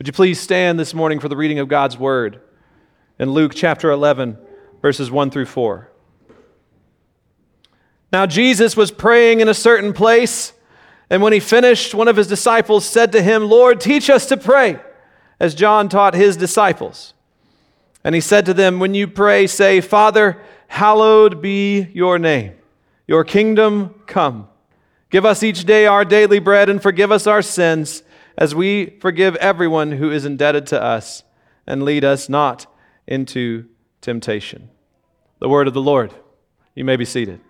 [0.00, 2.40] Would you please stand this morning for the reading of God's word
[3.18, 4.38] in Luke chapter 11,
[4.80, 5.90] verses 1 through 4.
[8.10, 10.54] Now, Jesus was praying in a certain place,
[11.10, 14.38] and when he finished, one of his disciples said to him, Lord, teach us to
[14.38, 14.80] pray,
[15.38, 17.12] as John taught his disciples.
[18.02, 22.54] And he said to them, When you pray, say, Father, hallowed be your name,
[23.06, 24.48] your kingdom come.
[25.10, 28.02] Give us each day our daily bread, and forgive us our sins
[28.40, 31.22] as we forgive everyone who is indebted to us,
[31.66, 32.66] and lead us not
[33.06, 33.66] into
[34.00, 34.70] temptation.
[35.40, 36.14] The word of the Lord.
[36.74, 37.40] You may be seated.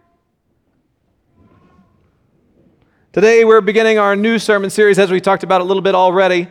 [3.12, 6.48] Today, we're beginning our new sermon series, as we talked about a little bit already,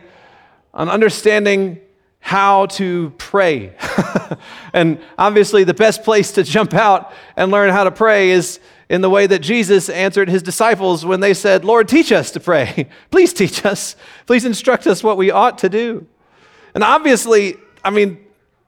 [0.72, 1.78] on understanding
[2.18, 3.74] how to pray.
[4.72, 8.58] and obviously, the best place to jump out and learn how to pray is
[8.90, 12.40] in the way that Jesus answered his disciples when they said, Lord, teach us to
[12.40, 12.88] pray.
[13.12, 13.94] Please teach us.
[14.26, 16.08] Please instruct us what we ought to do.
[16.74, 17.54] And obviously,
[17.84, 18.18] I mean,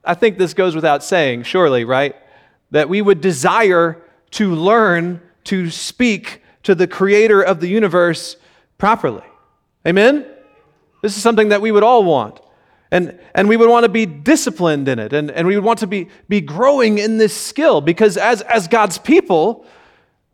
[0.04, 2.14] I think this goes without saying, surely, right?
[2.70, 4.00] That we would desire
[4.32, 8.36] to learn to speak to the creator of the universe
[8.78, 9.24] properly.
[9.84, 10.24] Amen?
[11.02, 12.40] This is something that we would all want.
[12.92, 15.12] And, and we would want to be disciplined in it.
[15.12, 18.68] And, and we would want to be, be growing in this skill because as, as
[18.68, 19.66] God's people,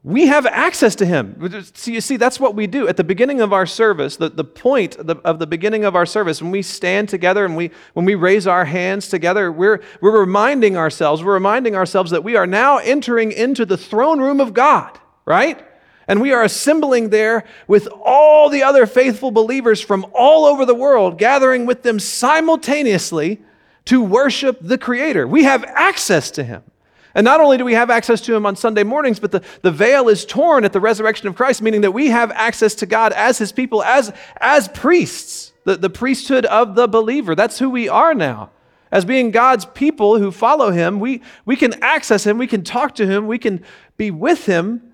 [0.05, 1.65] we have access to him.
[1.75, 2.87] See, you see, that's what we do.
[2.87, 5.97] At the beginning of our service, the, the point of the, of the beginning of
[5.97, 9.83] our service, when we stand together and we, when we raise our hands together, we're,
[10.01, 14.41] we're reminding ourselves, we're reminding ourselves that we are now entering into the throne room
[14.41, 15.65] of God, right?
[16.07, 20.75] And we are assembling there with all the other faithful believers from all over the
[20.75, 23.43] world, gathering with them simultaneously
[23.87, 25.27] to worship the Creator.
[25.27, 26.63] We have access to Him.
[27.19, 29.73] And not only do we have access to Him on Sunday mornings, but the, the
[29.73, 33.13] veil is torn at the resurrection of Christ, meaning that we have access to God
[33.13, 37.35] as His people, as, as priests, the, the priesthood of the believer.
[37.35, 38.51] That's who we are now.
[38.93, 42.95] As being God's people who follow Him, we, we can access Him, we can talk
[42.95, 43.65] to Him, we can
[43.97, 44.93] be with Him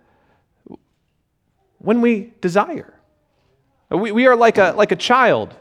[1.77, 2.95] when we desire.
[3.91, 5.55] We, we are like a, like a child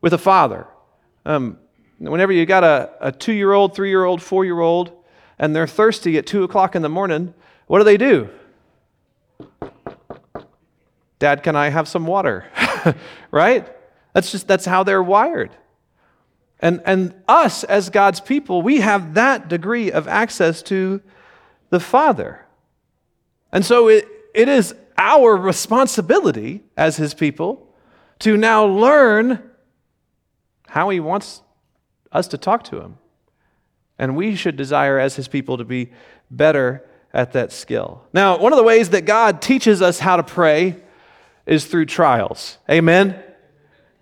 [0.00, 0.68] with a father.
[1.26, 1.58] Um,
[1.98, 4.92] whenever you got a, a two year old, three year old, four year old,
[5.38, 7.34] and they're thirsty at 2 o'clock in the morning,
[7.66, 8.28] what do they do?
[11.18, 12.46] Dad, can I have some water?
[13.30, 13.68] right?
[14.12, 15.50] That's just that's how they're wired.
[16.60, 21.00] And and us as God's people, we have that degree of access to
[21.70, 22.46] the Father.
[23.52, 27.74] And so it, it is our responsibility as his people
[28.20, 29.42] to now learn
[30.68, 31.42] how he wants
[32.12, 32.98] us to talk to him.
[33.98, 35.90] And we should desire, as his people, to be
[36.30, 38.02] better at that skill.
[38.12, 40.76] Now, one of the ways that God teaches us how to pray
[41.46, 42.58] is through trials.
[42.70, 43.20] Amen?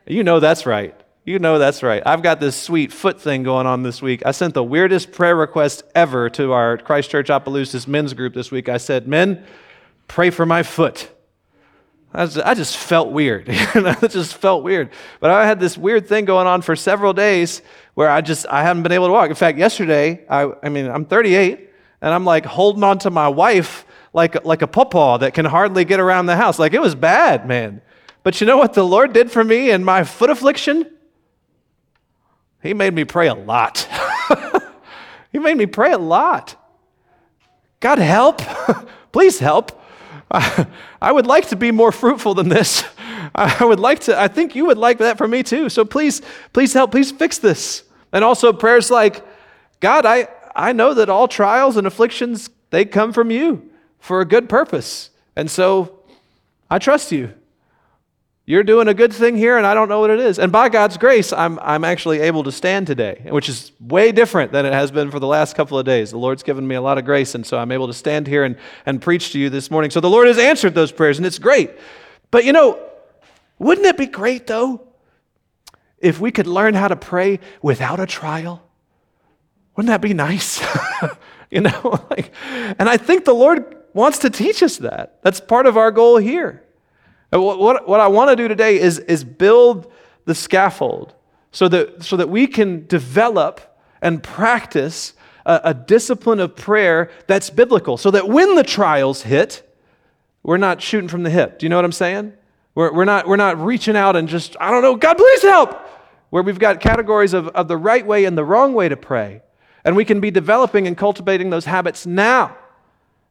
[0.06, 0.94] You know that's right.
[1.24, 2.02] You know that's right.
[2.06, 4.24] I've got this sweet foot thing going on this week.
[4.24, 8.52] I sent the weirdest prayer request ever to our Christ Church Opelousas men's group this
[8.52, 8.68] week.
[8.68, 9.44] I said, Men,
[10.06, 11.10] pray for my foot.
[12.18, 13.46] I just, felt weird.
[13.50, 14.90] I just felt weird.
[15.20, 17.60] But I had this weird thing going on for several days
[17.92, 19.28] where I just I haven't been able to walk.
[19.28, 23.28] In fact, yesterday, I, I mean, I'm 38, and I'm like holding on to my
[23.28, 23.84] wife
[24.14, 26.58] like, like a pawpaw that can hardly get around the house.
[26.58, 27.82] Like it was bad, man.
[28.22, 30.90] But you know what the Lord did for me in my foot affliction?
[32.62, 33.86] He made me pray a lot.
[35.32, 36.56] he made me pray a lot.
[37.80, 38.40] God help.
[39.12, 39.82] Please help.
[40.30, 42.84] I would like to be more fruitful than this.
[43.34, 45.68] I would like to, I think you would like that for me too.
[45.68, 46.22] So please,
[46.52, 47.84] please help, please fix this.
[48.12, 49.24] And also prayers like,
[49.80, 53.70] God, I, I know that all trials and afflictions, they come from you
[54.00, 55.10] for a good purpose.
[55.36, 56.00] And so
[56.70, 57.32] I trust you.
[58.48, 60.38] You're doing a good thing here, and I don't know what it is.
[60.38, 64.52] And by God's grace, I'm, I'm actually able to stand today, which is way different
[64.52, 66.12] than it has been for the last couple of days.
[66.12, 68.44] The Lord's given me a lot of grace, and so I'm able to stand here
[68.44, 69.90] and, and preach to you this morning.
[69.90, 71.72] So the Lord has answered those prayers, and it's great.
[72.30, 72.80] But you know,
[73.58, 74.86] wouldn't it be great, though,
[75.98, 78.62] if we could learn how to pray without a trial?
[79.74, 80.64] Wouldn't that be nice?
[81.50, 82.30] you know, like,
[82.78, 85.18] and I think the Lord wants to teach us that.
[85.22, 86.62] That's part of our goal here.
[87.40, 89.90] What, what, I want to do today is, is build
[90.24, 91.14] the scaffold
[91.52, 97.50] so that, so that we can develop and practice a, a discipline of prayer that's
[97.50, 99.62] biblical, so that when the trials hit,
[100.42, 101.58] we're not shooting from the hip.
[101.58, 102.32] Do you know what I'm saying?
[102.74, 105.74] We're, we're, not, we're not reaching out and just, I don't know, God, please help.
[106.30, 109.42] Where we've got categories of, of the right way and the wrong way to pray.
[109.84, 112.56] And we can be developing and cultivating those habits now.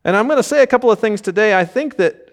[0.03, 2.24] And I'm going to say a couple of things today I think that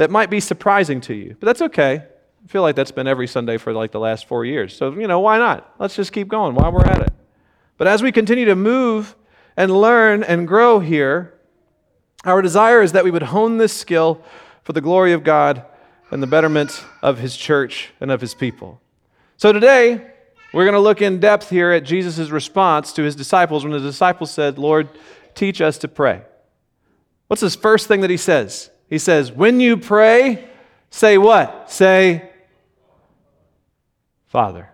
[0.00, 1.96] that might be surprising to you, but that's okay.
[1.96, 4.74] I feel like that's been every Sunday for like the last four years.
[4.74, 5.74] So, you know, why not?
[5.78, 7.12] Let's just keep going while we're at it.
[7.76, 9.14] But as we continue to move
[9.58, 11.34] and learn and grow here,
[12.24, 14.22] our desire is that we would hone this skill
[14.62, 15.66] for the glory of God
[16.10, 18.80] and the betterment of His church and of His people.
[19.36, 20.12] So today,
[20.54, 23.80] we're going to look in depth here at Jesus' response to His disciples when the
[23.80, 24.88] disciples said, Lord,
[25.34, 26.22] teach us to pray.
[27.26, 28.70] What's his first thing that he says?
[28.90, 30.50] He says, When you pray,
[30.90, 31.70] say what?
[31.70, 32.28] Say,
[34.26, 34.68] Father.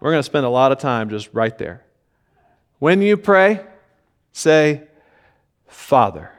[0.00, 1.84] We're going to spend a lot of time just right there.
[2.78, 3.64] When you pray,
[4.32, 4.82] say,
[5.66, 6.30] Father.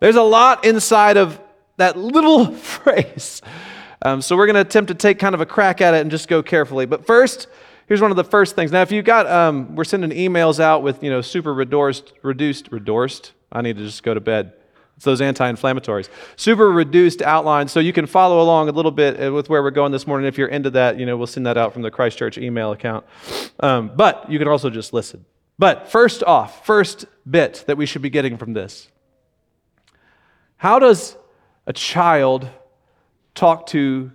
[0.00, 1.38] There's a lot inside of
[1.76, 3.42] that little phrase.
[4.02, 6.10] Um, so we're going to attempt to take kind of a crack at it and
[6.10, 6.86] just go carefully.
[6.86, 7.48] But first,
[7.86, 8.72] here's one of the first things.
[8.72, 12.72] Now, if you got, um, we're sending emails out with, you know, super reduced, reduced,
[12.72, 13.32] reduced.
[13.52, 14.52] I need to just go to bed.
[15.00, 16.10] It's those anti inflammatories.
[16.36, 19.70] Super reduced outline, so you can follow along a little bit uh, with where we're
[19.70, 20.28] going this morning.
[20.28, 22.70] If you're into that, you know, we'll send that out from the Christ Church email
[22.70, 23.06] account.
[23.60, 25.24] Um, but you can also just listen.
[25.58, 28.88] But first off, first bit that we should be getting from this
[30.58, 31.16] how does
[31.66, 32.46] a child
[33.34, 34.12] talk to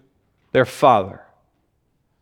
[0.52, 1.24] their father?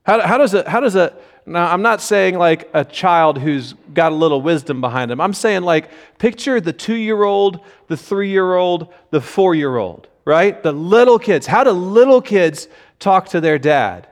[0.05, 3.73] How, how, does a, how does a, now I'm not saying like a child who's
[3.93, 5.19] got a little wisdom behind him.
[5.19, 9.75] I'm saying like picture the two year old, the three year old, the four year
[9.75, 10.61] old, right?
[10.61, 11.45] The little kids.
[11.45, 12.67] How do little kids
[12.99, 14.07] talk to their dad?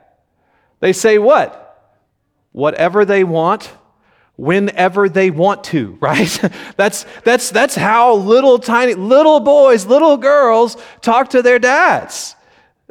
[0.80, 1.58] They say what?
[2.52, 3.72] Whatever they want,
[4.36, 6.50] whenever they want to, right?
[6.76, 12.36] that's, that's, that's how little tiny, little boys, little girls talk to their dads.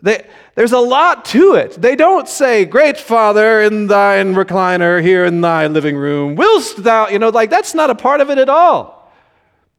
[0.01, 1.81] They, there's a lot to it.
[1.81, 7.07] They don't say, Great Father, in thine recliner here in thy living room, willst thou,
[7.07, 9.11] you know, like that's not a part of it at all.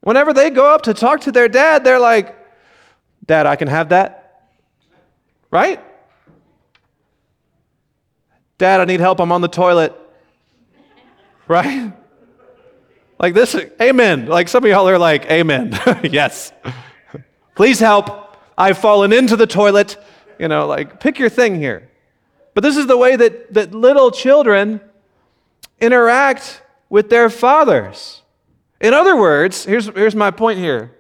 [0.01, 2.39] Whenever they go up to talk to their dad, they're like,
[3.25, 4.51] Dad, I can have that?
[5.51, 5.81] Right?
[8.59, 9.21] Dad, I need help.
[9.21, 9.95] I'm on the toilet.
[11.47, 11.93] Right?
[13.19, 14.27] Like this, amen.
[14.27, 15.79] Like some of y'all are like, Amen.
[16.03, 16.53] yes.
[17.55, 18.37] Please help.
[18.57, 19.97] I've fallen into the toilet.
[20.43, 21.89] You know, like pick your thing here.
[22.53, 24.81] But this is the way that, that little children
[25.81, 28.23] interact with their fathers.
[28.81, 30.97] In other words, here's, here's my point here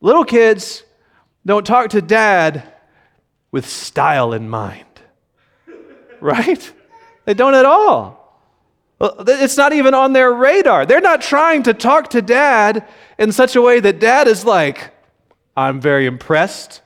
[0.00, 0.84] little kids
[1.44, 2.62] don't talk to dad
[3.50, 4.86] with style in mind,
[6.22, 6.72] right?
[7.26, 8.40] They don't at all.
[9.02, 10.86] It's not even on their radar.
[10.86, 12.88] They're not trying to talk to dad
[13.18, 14.94] in such a way that dad is like,
[15.54, 16.80] I'm very impressed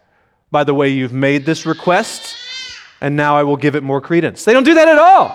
[0.55, 2.37] by the way you've made this request,
[3.01, 4.45] and now I will give it more credence.
[4.45, 5.29] They don't do that at all.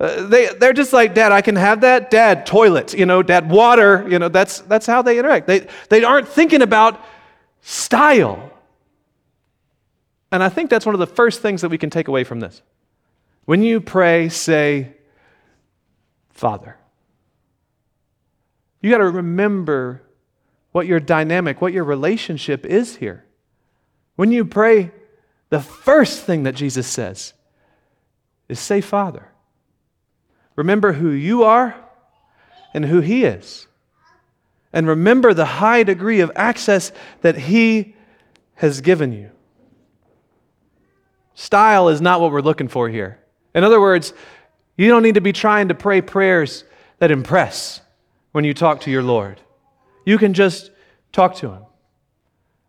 [0.00, 2.10] Uh, they, they're just like, Dad, I can have that.
[2.10, 2.94] Dad, toilet.
[2.94, 4.06] You know, Dad, water.
[4.08, 5.46] You know, that's, that's how they interact.
[5.46, 6.98] They, they aren't thinking about
[7.60, 8.50] style.
[10.32, 12.40] And I think that's one of the first things that we can take away from
[12.40, 12.62] this.
[13.44, 14.94] When you pray, say,
[16.30, 16.78] Father.
[18.80, 20.00] You got to remember
[20.72, 23.26] what your dynamic, what your relationship is here.
[24.20, 24.90] When you pray,
[25.48, 27.32] the first thing that Jesus says
[28.50, 29.26] is say, Father.
[30.56, 31.74] Remember who you are
[32.74, 33.66] and who He is.
[34.74, 37.96] And remember the high degree of access that He
[38.56, 39.30] has given you.
[41.32, 43.18] Style is not what we're looking for here.
[43.54, 44.12] In other words,
[44.76, 46.64] you don't need to be trying to pray prayers
[46.98, 47.80] that impress
[48.32, 49.40] when you talk to your Lord.
[50.04, 50.70] You can just
[51.10, 51.62] talk to Him.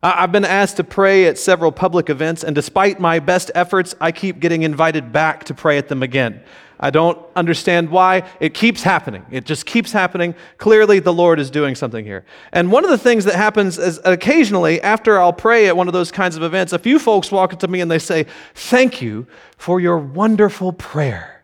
[0.03, 4.11] I've been asked to pray at several public events, and despite my best efforts, I
[4.11, 6.41] keep getting invited back to pray at them again.
[6.79, 8.23] I don't understand why.
[8.39, 9.23] It keeps happening.
[9.29, 10.33] It just keeps happening.
[10.57, 12.25] Clearly, the Lord is doing something here.
[12.51, 15.93] And one of the things that happens is occasionally, after I'll pray at one of
[15.93, 18.99] those kinds of events, a few folks walk up to me and they say, Thank
[18.99, 19.27] you
[19.57, 21.43] for your wonderful prayer.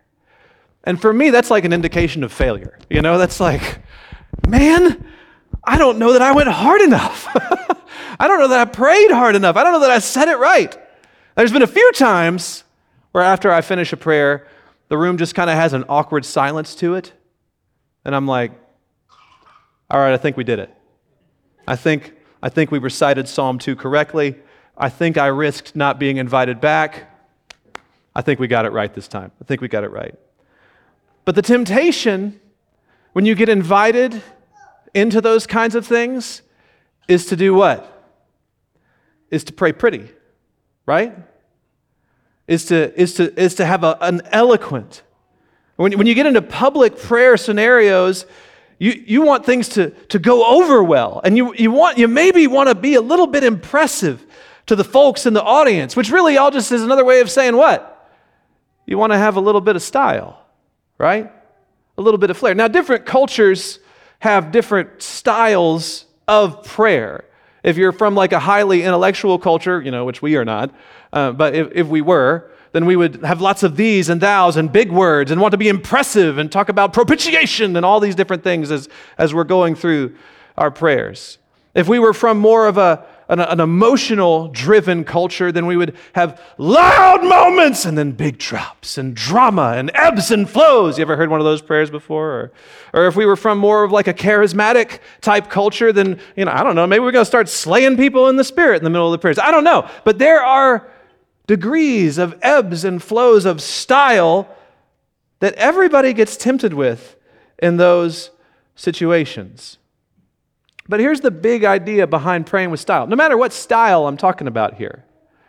[0.84, 2.80] And for me, that's like an indication of failure.
[2.90, 3.80] You know, that's like,
[4.48, 5.06] man,
[5.64, 7.28] I don't know that I went hard enough.
[8.20, 9.56] I don't know that I prayed hard enough.
[9.56, 10.76] I don't know that I said it right.
[11.36, 12.64] There's been a few times
[13.12, 14.48] where after I finish a prayer,
[14.90, 17.14] the room just kind of has an awkward silence to it.
[18.06, 18.52] And I'm like,
[19.90, 20.74] all right, I think we did it.
[21.68, 24.36] I think, I think we recited Psalm 2 correctly.
[24.78, 27.12] I think I risked not being invited back.
[28.16, 29.32] I think we got it right this time.
[29.42, 30.16] I think we got it right.
[31.26, 32.40] But the temptation
[33.14, 34.22] when you get invited
[34.94, 36.44] into those kinds of things
[37.08, 37.97] is to do what?
[39.30, 40.10] Is to pray pretty,
[40.86, 41.16] right?
[42.48, 45.04] Is to, is to, is to have a, an eloquent.
[45.76, 48.26] When, when you get into public prayer scenarios,
[48.80, 51.22] you, you want things to, to go over well.
[51.24, 54.26] And you, you, want, you maybe want to be a little bit impressive
[54.68, 57.56] to the folks in the audience, which really all just is another way of saying
[57.56, 57.94] what?
[58.86, 60.46] You want to have a little bit of style,
[60.98, 61.32] right?
[61.98, 62.54] A little bit of flair.
[62.54, 63.80] Now, different cultures
[64.20, 67.26] have different styles of prayer.
[67.68, 70.74] If you're from like a highly intellectual culture, you know, which we are not,
[71.12, 74.56] uh, but if, if we were, then we would have lots of these and thous
[74.56, 78.16] and big words and want to be impressive and talk about propitiation and all these
[78.16, 80.16] different things as, as we're going through
[80.58, 81.40] our prayers.
[81.76, 85.96] If we were from more of a an, an emotional driven culture, then we would
[86.14, 90.98] have loud moments and then big drops and drama and ebbs and flows.
[90.98, 92.30] You ever heard one of those prayers before?
[92.30, 92.52] Or,
[92.94, 96.52] or if we were from more of like a charismatic type culture, then, you know,
[96.52, 98.90] I don't know, maybe we're going to start slaying people in the spirit in the
[98.90, 99.40] middle of the prayers.
[99.40, 99.90] I don't know.
[100.04, 100.90] But there are
[101.48, 104.48] degrees of ebbs and flows of style
[105.40, 107.16] that everybody gets tempted with
[107.60, 108.32] in those
[108.76, 109.78] situations.
[110.90, 113.08] But here's the big idea behind praying with style.
[113.08, 115.04] No matter what style I'm talking about here,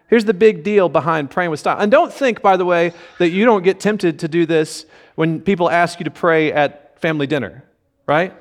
[0.08, 1.78] here's the big deal behind praying with style.
[1.78, 5.40] And don't think, by the way, that you don't get tempted to do this when
[5.40, 7.64] people ask you to pray at family dinner,
[8.06, 8.34] right?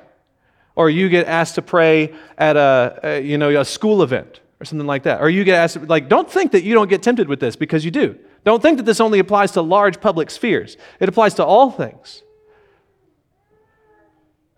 [0.74, 4.64] Or you get asked to pray at a, a you know, a school event or
[4.64, 5.20] something like that.
[5.20, 7.84] Or you get asked, like, don't think that you don't get tempted with this because
[7.84, 8.18] you do.
[8.44, 12.22] Don't think that this only applies to large public spheres, it applies to all things.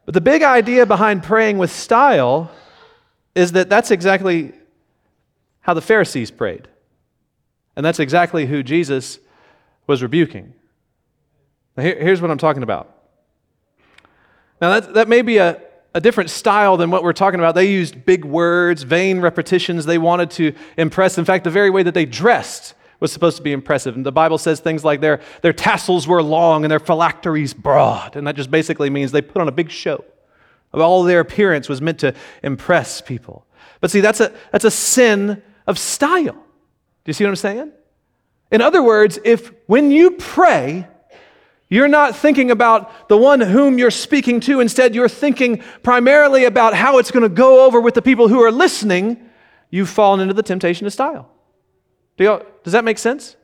[0.04, 2.50] But the big idea behind praying with style
[3.34, 4.52] is that that's exactly
[5.60, 6.68] how the Pharisees prayed.
[7.76, 9.18] And that's exactly who Jesus
[9.86, 10.52] was rebuking.
[11.76, 12.96] Now, here, here's what I'm talking about.
[14.60, 15.60] Now, that, that may be a,
[15.94, 17.54] a different style than what we're talking about.
[17.54, 19.86] They used big words, vain repetitions.
[19.86, 21.18] They wanted to impress.
[21.18, 23.96] In fact, the very way that they dressed was supposed to be impressive.
[23.96, 28.14] And the Bible says things like their, their tassels were long and their phylacteries broad.
[28.14, 30.04] And that just basically means they put on a big show.
[30.72, 33.46] All their appearance was meant to impress people.
[33.80, 36.34] But see, that's a, that's a sin of style.
[36.34, 37.72] Do you see what I'm saying?
[38.52, 40.86] In other words, if when you pray,
[41.68, 46.74] you're not thinking about the one whom you're speaking to, instead, you're thinking primarily about
[46.74, 49.30] how it's going to go over with the people who are listening,
[49.70, 51.30] you've fallen into the temptation of style.
[52.20, 53.34] Do does that make sense?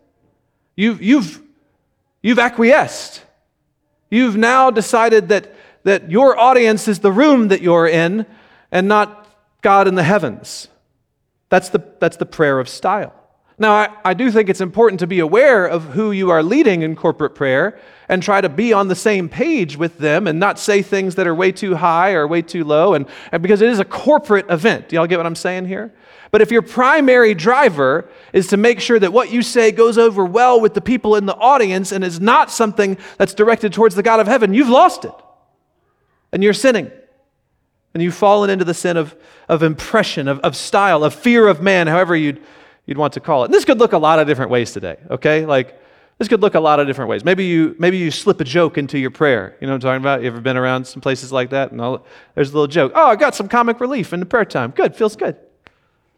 [0.77, 1.43] You've, you've,
[2.23, 3.23] you've acquiesced.
[4.11, 5.55] You've now decided that,
[5.85, 8.27] that your audience is the room that you're in
[8.71, 10.69] and not God in the heavens.
[11.49, 13.15] That's the, that's the prayer of style.
[13.59, 16.83] Now, I, I do think it's important to be aware of who you are leading
[16.83, 20.59] in corporate prayer and try to be on the same page with them and not
[20.59, 23.71] say things that are way too high or way too low, and, and because it
[23.71, 24.91] is a corporate event.
[24.91, 25.93] Do y'all get what I'm saying here?
[26.31, 30.25] But if your primary driver is to make sure that what you say goes over
[30.25, 34.03] well with the people in the audience and is not something that's directed towards the
[34.03, 35.15] God of heaven, you've lost it.
[36.31, 36.91] And you're sinning.
[37.95, 39.17] And you've fallen into the sin of,
[39.49, 42.43] of impression, of, of style, of fear of man, however you'd,
[42.87, 43.47] you'd want to call it.
[43.47, 45.45] And this could look a lot of different ways today, okay?
[45.45, 45.81] Like,
[46.19, 47.25] this could look a lot of different ways.
[47.25, 49.55] Maybe you, maybe you slip a joke into your prayer.
[49.61, 50.23] You know what I'm talking about?
[50.23, 51.73] You ever been around some places like that?
[51.73, 52.93] And all, there's a little joke.
[52.95, 54.71] Oh, I got some comic relief in the prayer time.
[54.71, 55.37] Good, feels good.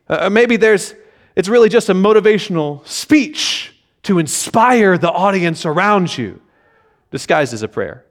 [0.09, 0.95] Uh, uh, maybe there's,
[1.35, 6.41] it's really just a motivational speech to inspire the audience around you,
[7.11, 8.05] disguised as a prayer.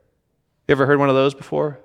[0.68, 1.80] You ever heard one of those before?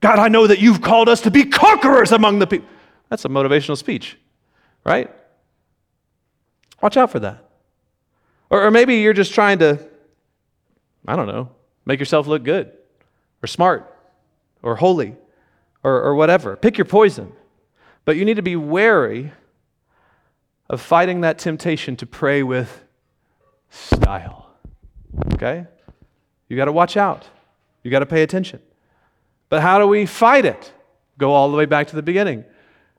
[0.00, 2.68] God, I know that you've called us to be conquerors among the people.
[3.08, 4.18] That's a motivational speech,
[4.84, 5.14] right?
[6.82, 7.44] Watch out for that.
[8.50, 9.78] Or, or maybe you're just trying to,
[11.06, 11.50] I don't know,
[11.84, 12.72] make yourself look good
[13.42, 13.92] or smart
[14.62, 15.16] or holy
[15.82, 16.56] or, or whatever.
[16.56, 17.32] Pick your poison.
[18.04, 19.32] But you need to be wary
[20.68, 22.84] of fighting that temptation to pray with
[23.70, 24.50] style.
[25.34, 25.66] Okay?
[26.48, 27.24] You got to watch out.
[27.82, 28.60] You got to pay attention.
[29.48, 30.72] But how do we fight it?
[31.18, 32.44] Go all the way back to the beginning.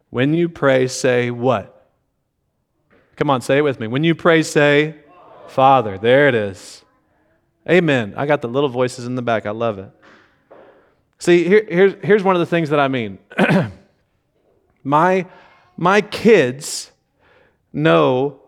[0.09, 1.76] When you pray, say what?
[3.17, 3.87] Come on, say it with me.
[3.87, 4.95] When you pray, say
[5.47, 5.97] Father.
[5.97, 6.83] There it is.
[7.69, 8.13] Amen.
[8.15, 9.45] I got the little voices in the back.
[9.45, 9.91] I love it.
[11.19, 13.19] See, here, here's, here's one of the things that I mean.
[14.83, 15.25] My,
[15.75, 16.93] my kids
[17.73, 18.39] know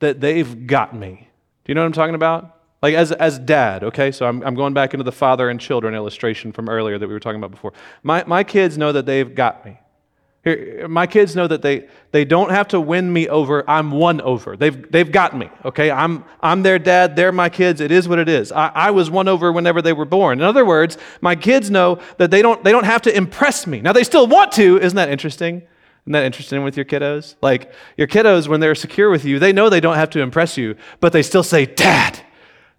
[0.00, 1.30] that they've got me.
[1.64, 2.56] Do you know what I'm talking about?
[2.82, 4.10] Like as, as dad, okay?
[4.10, 7.14] So I'm, I'm going back into the father and children illustration from earlier that we
[7.14, 7.72] were talking about before.
[8.02, 9.78] My, my kids know that they've got me.
[10.48, 13.68] Here, my kids know that they, they don't have to win me over.
[13.68, 14.56] I'm won over.
[14.56, 15.90] They've, they've got me, okay?
[15.90, 17.16] I'm, I'm their dad.
[17.16, 17.80] They're my kids.
[17.80, 18.50] It is what it is.
[18.52, 20.40] I, I was won over whenever they were born.
[20.40, 23.80] In other words, my kids know that they don't, they don't have to impress me.
[23.80, 24.78] Now, they still want to.
[24.80, 25.62] Isn't that interesting?
[26.04, 27.34] Isn't that interesting with your kiddos?
[27.42, 30.56] Like, your kiddos, when they're secure with you, they know they don't have to impress
[30.56, 32.18] you, but they still say, Dad,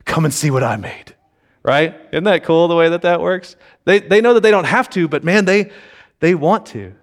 [0.05, 1.15] come and see what I made.
[1.61, 1.95] Right?
[2.11, 3.55] Isn't that cool the way that that works?
[3.85, 5.71] They, they know that they don't have to, but man, they,
[6.19, 6.95] they want to.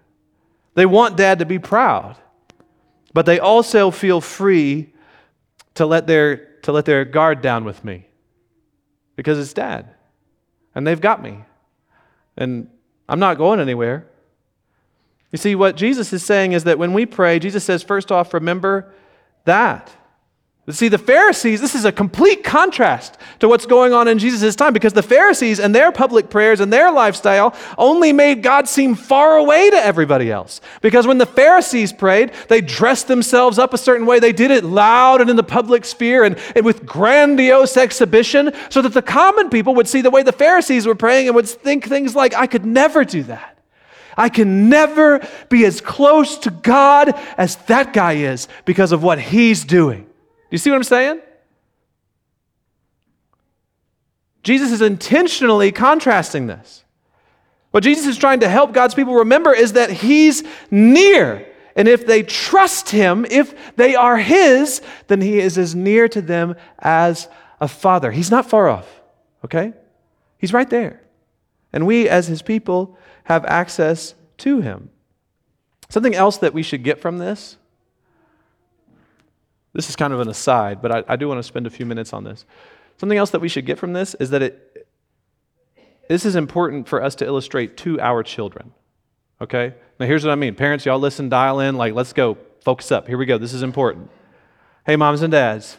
[0.77, 2.17] They want dad to be proud.
[3.17, 4.93] but they also feel free
[5.73, 8.05] to let their, to let their guard down with me
[9.17, 9.89] because it's dad.
[10.75, 11.43] And they've got me.
[12.37, 12.69] And
[13.09, 14.07] I'm not going anywhere.
[15.33, 18.35] You see, what Jesus is saying is that when we pray, Jesus says, first off,
[18.35, 18.93] remember
[19.47, 19.91] that.
[20.69, 24.73] See, the Pharisees, this is a complete contrast to what's going on in Jesus' time
[24.73, 29.37] because the Pharisees and their public prayers and their lifestyle only made God seem far
[29.37, 30.61] away to everybody else.
[30.81, 34.19] Because when the Pharisees prayed, they dressed themselves up a certain way.
[34.19, 38.83] They did it loud and in the public sphere and, and with grandiose exhibition so
[38.83, 41.87] that the common people would see the way the Pharisees were praying and would think
[41.87, 43.57] things like, I could never do that.
[44.17, 49.21] I can never be as close to God as that guy is because of what
[49.21, 50.06] he's doing.
[50.49, 51.21] Do you see what I'm saying?
[54.43, 56.85] Jesus is intentionally contrasting this.
[57.73, 61.47] What Jesus is trying to help God's people remember is that He's near.
[61.75, 66.23] And if they trust Him, if they are His, then He is as near to
[66.23, 67.29] them as
[67.61, 68.13] a father.
[68.13, 68.89] He's not far off,
[69.45, 69.73] okay?
[70.39, 71.03] He's right there.
[71.73, 74.91] And we, as His people, have access to Him.
[75.89, 77.57] Something else that we should get from this
[79.77, 81.85] this is kind of an aside, but I, I do want to spend a few
[81.85, 82.47] minutes on this.
[82.97, 84.89] Something else that we should get from this is that it,
[86.09, 88.73] this is important for us to illustrate to our children.
[89.41, 89.75] Okay?
[90.01, 90.55] Now, here's what I mean.
[90.55, 93.07] Parents, y'all listen, dial in, like, let's go, focus up.
[93.07, 93.37] Here we go.
[93.37, 94.11] This is important.
[94.87, 95.77] Hey, moms and dads,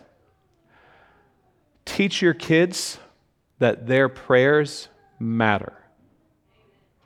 [1.86, 3.00] teach your kids
[3.58, 4.90] that their prayers
[5.20, 5.74] matter.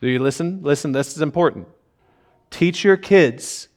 [0.02, 0.60] Do you listen?
[0.62, 1.70] Listen, this is important.
[2.50, 3.70] Teach your kids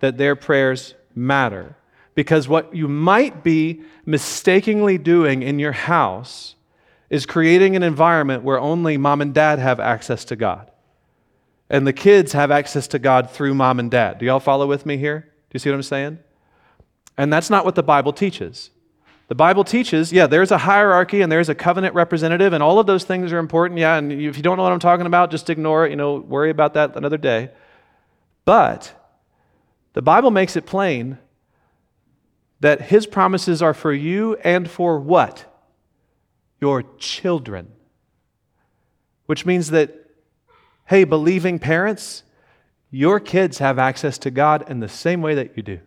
[0.00, 1.76] that their prayers matter.
[2.18, 6.56] Because what you might be mistakenly doing in your house
[7.10, 10.68] is creating an environment where only mom and dad have access to God.
[11.70, 14.18] And the kids have access to God through mom and dad.
[14.18, 15.20] Do y'all follow with me here?
[15.20, 16.18] Do you see what I'm saying?
[17.16, 18.70] And that's not what the Bible teaches.
[19.28, 22.88] The Bible teaches, yeah, there's a hierarchy and there's a covenant representative, and all of
[22.88, 23.78] those things are important.
[23.78, 25.90] Yeah, and if you don't know what I'm talking about, just ignore it.
[25.90, 27.50] You know, worry about that another day.
[28.44, 28.92] But
[29.92, 31.18] the Bible makes it plain
[32.60, 35.44] that his promises are for you and for what?
[36.60, 37.72] Your children.
[39.26, 39.94] Which means that,
[40.86, 42.24] hey, believing parents,
[42.90, 45.80] your kids have access to God in the same way that you do.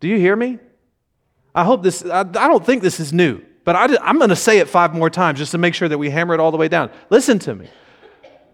[0.00, 0.58] Do you hear me?
[1.54, 4.36] I hope this, I, I don't think this is new, but I, I'm going to
[4.36, 6.56] say it five more times just to make sure that we hammer it all the
[6.56, 6.90] way down.
[7.08, 7.68] Listen to me.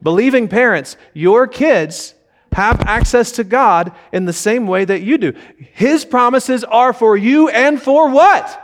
[0.03, 2.15] Believing parents, your kids
[2.53, 5.33] have access to God in the same way that you do.
[5.73, 8.59] His promises are for you and for what?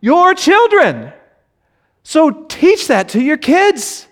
[0.00, 1.12] Your children.
[2.02, 4.06] So teach that to your kids.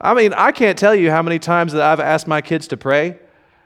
[0.00, 2.76] I mean, I can't tell you how many times that I've asked my kids to
[2.76, 3.18] pray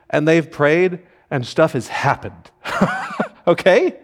[0.08, 2.50] and they've prayed and stuff has happened.
[3.46, 3.96] okay?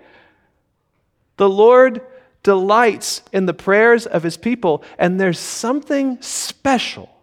[1.36, 2.00] The Lord
[2.42, 7.15] delights in the prayers of his people, and there's something special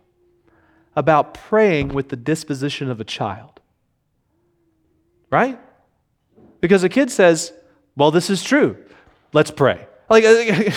[0.95, 3.59] about praying with the disposition of a child.
[5.29, 5.59] Right?
[6.61, 7.51] Because a kid says,
[7.95, 8.77] Well, this is true.
[9.33, 9.87] Let's pray.
[10.09, 10.23] Like,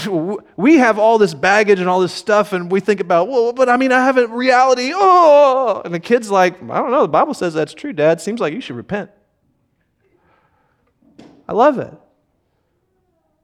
[0.57, 3.69] we have all this baggage and all this stuff, and we think about, well, but
[3.69, 4.93] I mean, I have a reality.
[4.95, 7.03] Oh, and the kid's like, I don't know.
[7.03, 8.21] The Bible says that's true, Dad.
[8.21, 9.11] Seems like you should repent.
[11.49, 11.93] I love it.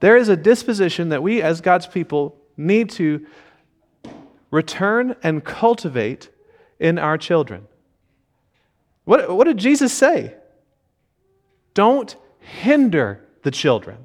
[0.01, 3.25] There is a disposition that we, as God's people, need to
[4.51, 6.29] return and cultivate
[6.83, 7.67] in our children.
[9.05, 10.35] What, what did Jesus say?
[11.75, 13.99] Don't hinder the children.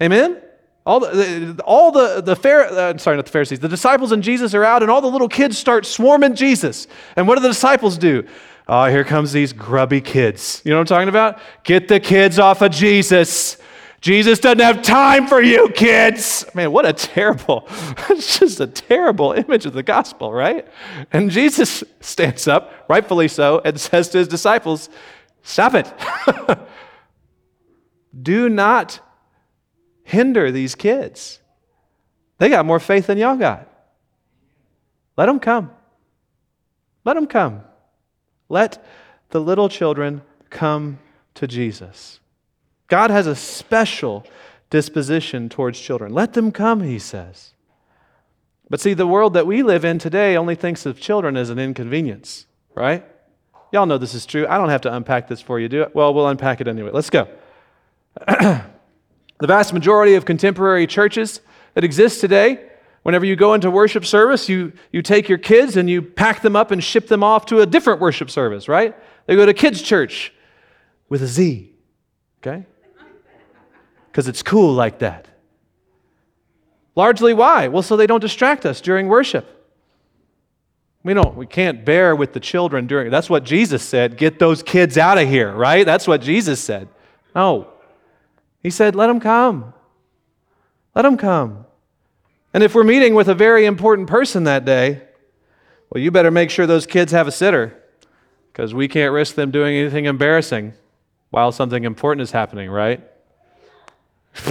[0.00, 0.40] Amen?
[0.84, 4.54] All the, all the, the Phar- uh, sorry, not the Pharisees, the disciples and Jesus
[4.54, 6.86] are out, and all the little kids start swarming Jesus.
[7.16, 8.26] And what do the disciples do?
[8.68, 10.60] Oh, here comes these grubby kids.
[10.64, 11.40] You know what I'm talking about?
[11.64, 13.56] Get the kids off of Jesus.
[14.04, 16.44] Jesus doesn't have time for you, kids.
[16.52, 17.66] Man, what a terrible,
[18.10, 20.68] it's just a terrible image of the gospel, right?
[21.10, 24.90] And Jesus stands up, rightfully so, and says to his disciples,
[25.42, 25.90] Stop it.
[28.22, 29.00] Do not
[30.02, 31.40] hinder these kids.
[32.36, 33.66] They got more faith than y'all got.
[35.16, 35.70] Let them come.
[37.06, 37.62] Let them come.
[38.50, 38.84] Let
[39.30, 40.98] the little children come
[41.36, 42.20] to Jesus.
[42.88, 44.26] God has a special
[44.70, 46.12] disposition towards children.
[46.12, 47.52] Let them come, he says.
[48.68, 51.58] But see, the world that we live in today only thinks of children as an
[51.58, 53.04] inconvenience, right?
[53.72, 54.46] Y'all know this is true.
[54.48, 55.94] I don't have to unpack this for you, do it?
[55.94, 56.90] Well, we'll unpack it anyway.
[56.92, 57.28] Let's go.
[58.26, 58.62] the
[59.42, 61.40] vast majority of contemporary churches
[61.74, 62.70] that exist today,
[63.02, 66.56] whenever you go into worship service, you, you take your kids and you pack them
[66.56, 68.96] up and ship them off to a different worship service, right?
[69.26, 70.32] They go to kids' church
[71.08, 71.72] with a Z.
[72.38, 72.66] Okay?
[74.14, 75.26] Because it's cool like that.
[76.94, 77.66] Largely why?
[77.66, 79.44] Well, so they don't distract us during worship.
[81.02, 84.62] We don't we can't bear with the children during that's what Jesus said, get those
[84.62, 85.84] kids out of here, right?
[85.84, 86.86] That's what Jesus said.
[87.34, 87.66] No.
[88.62, 89.74] He said, let them come.
[90.94, 91.66] Let them come.
[92.52, 95.02] And if we're meeting with a very important person that day,
[95.90, 97.82] well, you better make sure those kids have a sitter
[98.52, 100.74] because we can't risk them doing anything embarrassing
[101.30, 103.02] while something important is happening, right?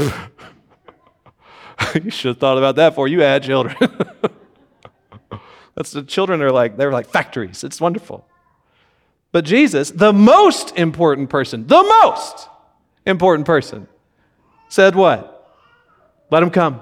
[1.95, 3.75] you should have thought about that before you had children.
[5.75, 7.63] That's the children are like they're like factories.
[7.63, 8.27] It's wonderful.
[9.31, 12.47] But Jesus, the most important person, the most
[13.05, 13.87] important person,
[14.69, 15.29] said what?
[16.29, 16.81] Let them come.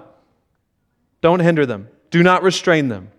[1.22, 1.88] Don't hinder them.
[2.10, 3.12] Do not restrain them.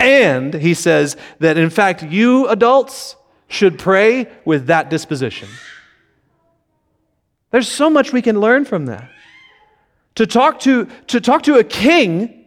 [0.00, 3.16] And he says that in fact you adults
[3.48, 5.48] should pray with that disposition.
[7.50, 9.10] There's so much we can learn from that.
[10.16, 12.40] To talk to, to talk to a king,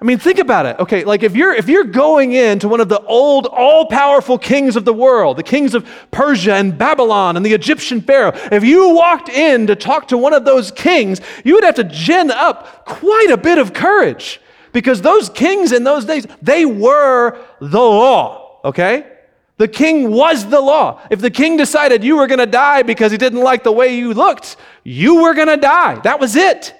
[0.00, 0.78] I mean, think about it.
[0.78, 4.84] Okay, like if you're if you're going into one of the old, all-powerful kings of
[4.84, 9.28] the world, the kings of Persia and Babylon and the Egyptian Pharaoh, if you walked
[9.28, 13.30] in to talk to one of those kings, you would have to gin up quite
[13.30, 14.40] a bit of courage.
[14.72, 19.17] Because those kings in those days, they were the law, okay?
[19.58, 21.00] The king was the law.
[21.10, 23.96] If the king decided you were going to die because he didn't like the way
[23.96, 25.96] you looked, you were going to die.
[25.96, 26.74] That was it.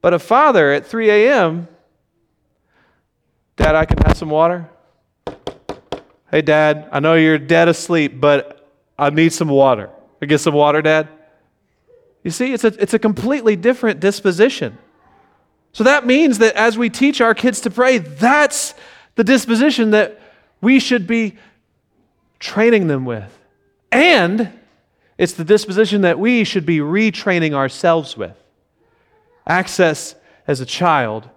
[0.00, 1.68] But a father at 3 a.m.,
[3.56, 4.70] Dad, I can have some water?
[6.30, 8.66] Hey, Dad, I know you're dead asleep, but
[8.98, 9.90] I need some water.
[10.22, 11.08] I get some water, Dad?
[12.24, 14.78] You see, it's a, it's a completely different disposition.
[15.72, 18.74] So that means that as we teach our kids to pray, that's
[19.14, 20.20] the disposition that
[20.60, 21.36] we should be
[22.38, 23.38] training them with.
[23.92, 24.52] And
[25.18, 28.36] it's the disposition that we should be retraining ourselves with.
[29.46, 30.14] Access
[30.46, 31.28] as a child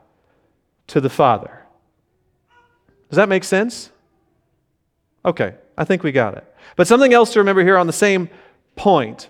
[0.88, 1.64] to the Father.
[3.10, 3.92] Does that make sense?
[5.26, 6.56] Okay, I think we got it.
[6.76, 8.30] But something else to remember here on the same
[8.76, 9.30] point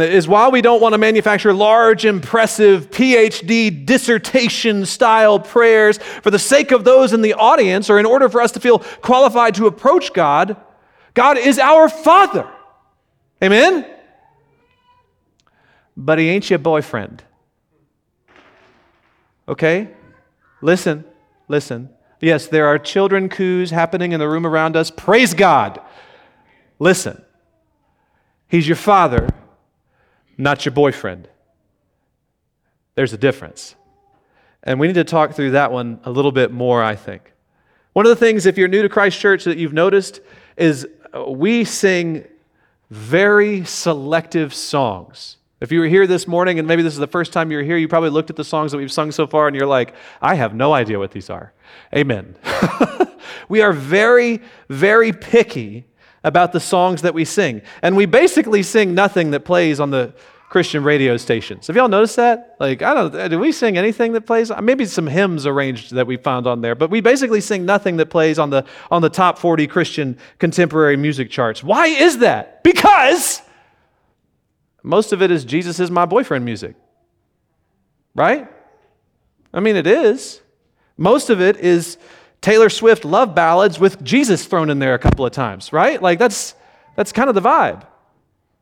[0.00, 6.38] is while we don't want to manufacture large, impressive PhD dissertation style prayers for the
[6.38, 9.66] sake of those in the audience or in order for us to feel qualified to
[9.66, 10.56] approach God,
[11.14, 12.48] God is our Father.
[13.42, 13.86] Amen?
[15.96, 17.24] But He ain't your boyfriend.
[19.48, 19.88] Okay?
[20.62, 21.04] Listen,
[21.48, 21.90] listen.
[22.20, 24.90] Yes, there are children coups happening in the room around us.
[24.90, 25.80] Praise God.
[26.78, 27.24] Listen.
[28.48, 29.28] He's your father
[30.38, 31.28] not your boyfriend.
[32.94, 33.74] There's a difference.
[34.62, 37.32] And we need to talk through that one a little bit more, I think.
[37.92, 40.20] One of the things, if you're new to Christ Church, that you've noticed
[40.56, 42.24] is uh, we sing
[42.90, 45.36] very selective songs.
[45.60, 47.76] If you were here this morning and maybe this is the first time you're here,
[47.76, 50.36] you probably looked at the songs that we've sung so far and you're like, I
[50.36, 51.52] have no idea what these are.
[51.94, 52.36] Amen.
[53.48, 55.86] we are very, very picky
[56.24, 57.62] about the songs that we sing.
[57.82, 60.14] And we basically sing nothing that plays on the
[60.48, 61.66] Christian radio stations.
[61.66, 62.56] Have y'all noticed that?
[62.58, 64.50] Like, I don't do we sing anything that plays?
[64.62, 68.06] Maybe some hymns arranged that we found on there, but we basically sing nothing that
[68.06, 71.62] plays on the on the top 40 Christian contemporary music charts.
[71.62, 72.64] Why is that?
[72.64, 73.42] Because
[74.82, 76.76] most of it is Jesus is my boyfriend music.
[78.14, 78.48] Right?
[79.52, 80.40] I mean, it is.
[80.96, 81.98] Most of it is
[82.40, 86.00] Taylor Swift love ballads with Jesus thrown in there a couple of times, right?
[86.00, 86.54] Like that's
[86.96, 87.84] that's kind of the vibe.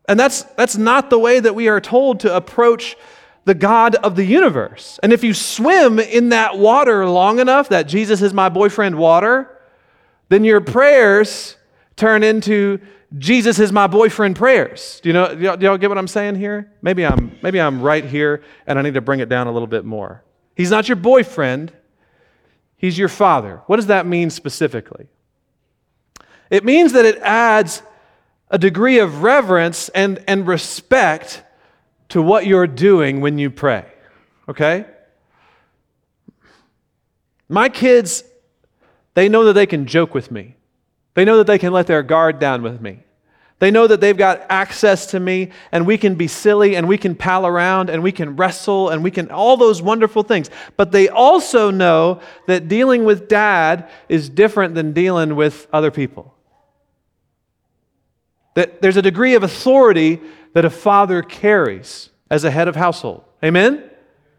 [0.09, 2.97] And that's that's not the way that we are told to approach
[3.45, 4.99] the God of the universe.
[5.03, 9.61] And if you swim in that water long enough, that Jesus is my boyfriend water,
[10.29, 11.57] then your prayers
[11.95, 12.81] turn into
[13.17, 15.01] Jesus is my boyfriend prayers.
[15.03, 16.73] Do you know do y'all, do y'all get what I'm saying here?
[16.83, 19.69] Maybe I'm maybe I'm right here and I need to bring it down a little
[19.69, 20.23] bit more.
[20.55, 21.73] He's not your boyfriend.
[22.77, 23.63] He's your father.
[23.67, 25.07] What does that mean specifically?
[26.51, 27.83] It means that it adds
[28.51, 31.43] a degree of reverence and, and respect
[32.11, 33.85] to what you're doing when you pray.
[34.49, 34.87] Okay?
[37.49, 38.23] My kids,
[39.15, 40.57] they know that they can joke with me.
[41.15, 43.03] They know that they can let their guard down with me.
[43.59, 46.99] They know that they've got access to me and we can be silly and we
[46.99, 50.51] can pal around and we can wrestle and we can all those wonderful things.
[50.77, 56.35] But they also know that dealing with dad is different than dealing with other people.
[58.55, 60.21] That there's a degree of authority
[60.53, 63.25] that a father carries as a head of household.
[63.43, 63.91] Amen?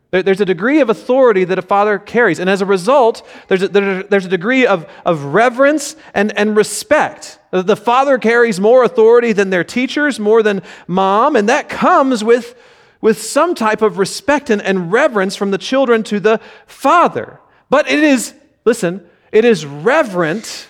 [0.10, 2.40] There's a degree of authority that a father carries.
[2.40, 7.40] And as a result, there's a, there's a degree of, of reverence and, and respect.
[7.52, 12.56] The father carries more authority than their teachers, more than mom, and that comes with,
[13.02, 17.42] with some type of respect and, and reverence from the children to the father.
[17.70, 20.70] But it is, listen, it is reverent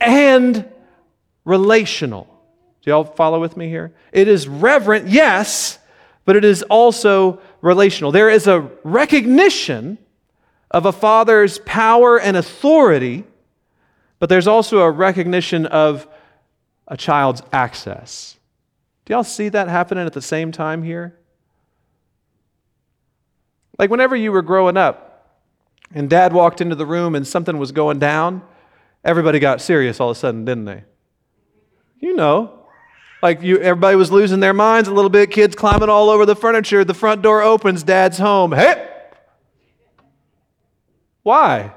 [0.00, 0.64] and
[1.44, 2.26] relational.
[2.80, 3.92] Do y'all follow with me here?
[4.12, 5.78] It is reverent, yes,
[6.24, 8.12] but it is also relational.
[8.12, 9.98] There is a recognition
[10.70, 13.24] of a father's power and authority,
[14.18, 16.06] but there's also a recognition of
[16.86, 18.36] a child's access.
[19.04, 21.18] Do y'all see that happening at the same time here?
[23.78, 25.42] Like whenever you were growing up
[25.92, 28.42] and dad walked into the room and something was going down,
[29.04, 30.84] everybody got serious all of a sudden, didn't they?
[31.98, 32.65] You know,
[33.22, 36.36] like you, everybody was losing their minds a little bit, kids climbing all over the
[36.36, 36.84] furniture.
[36.84, 38.52] The front door opens, dad's home.
[38.52, 38.88] Hey!
[41.22, 41.72] Why?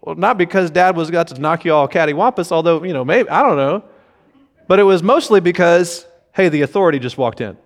[0.00, 3.28] Well, not because dad was got to knock you all cattywampus, although, you know, maybe,
[3.28, 3.84] I don't know.
[4.66, 7.56] But it was mostly because, hey, the authority just walked in.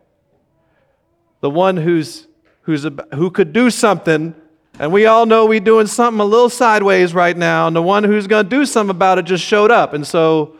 [1.40, 2.26] The one who's,
[2.62, 4.34] who's, who could do something,
[4.78, 8.04] and we all know we're doing something a little sideways right now, and the one
[8.04, 9.94] who's going to do something about it just showed up.
[9.94, 10.56] And so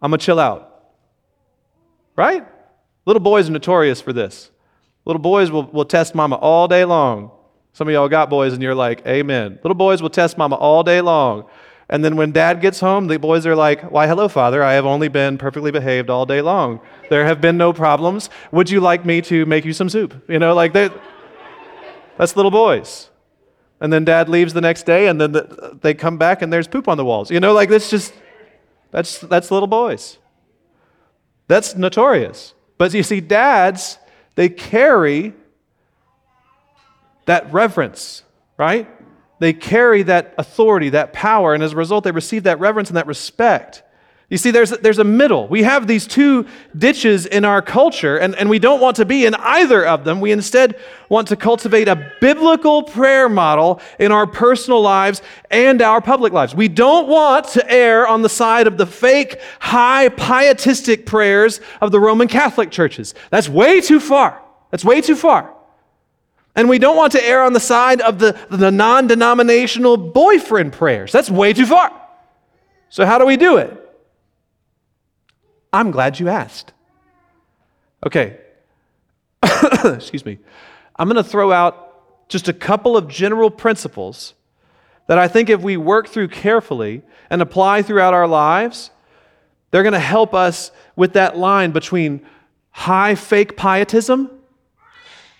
[0.00, 0.66] I'm going to chill out.
[2.16, 2.46] Right?
[3.06, 4.50] Little boys are notorious for this.
[5.04, 7.30] Little boys will, will test mama all day long.
[7.72, 9.58] Some of y'all got boys and you're like, Amen.
[9.62, 11.46] Little boys will test mama all day long.
[11.88, 14.62] And then when dad gets home, the boys are like, Why, hello, father.
[14.62, 16.80] I have only been perfectly behaved all day long.
[17.08, 18.28] There have been no problems.
[18.52, 20.24] Would you like me to make you some soup?
[20.28, 23.08] You know, like that's little boys.
[23.80, 26.68] And then dad leaves the next day and then the, they come back and there's
[26.68, 27.30] poop on the walls.
[27.30, 28.12] You know, like this just.
[28.90, 30.18] That's, that's little boys.
[31.48, 32.54] That's notorious.
[32.78, 33.98] But you see, dads,
[34.36, 35.34] they carry
[37.26, 38.22] that reverence,
[38.56, 38.88] right?
[39.38, 42.96] They carry that authority, that power, and as a result, they receive that reverence and
[42.96, 43.82] that respect.
[44.30, 45.48] You see, there's, there's a middle.
[45.48, 46.46] We have these two
[46.78, 50.20] ditches in our culture, and, and we don't want to be in either of them.
[50.20, 56.00] We instead want to cultivate a biblical prayer model in our personal lives and our
[56.00, 56.54] public lives.
[56.54, 61.90] We don't want to err on the side of the fake, high, pietistic prayers of
[61.90, 63.14] the Roman Catholic churches.
[63.30, 64.40] That's way too far.
[64.70, 65.52] That's way too far.
[66.54, 70.72] And we don't want to err on the side of the, the non denominational boyfriend
[70.72, 71.10] prayers.
[71.10, 71.90] That's way too far.
[72.90, 73.88] So, how do we do it?
[75.72, 76.72] I'm glad you asked.
[78.04, 78.38] Okay.
[79.84, 80.38] Excuse me.
[80.96, 84.34] I'm going to throw out just a couple of general principles
[85.06, 88.90] that I think if we work through carefully and apply throughout our lives,
[89.70, 92.24] they're going to help us with that line between
[92.70, 94.30] high fake pietism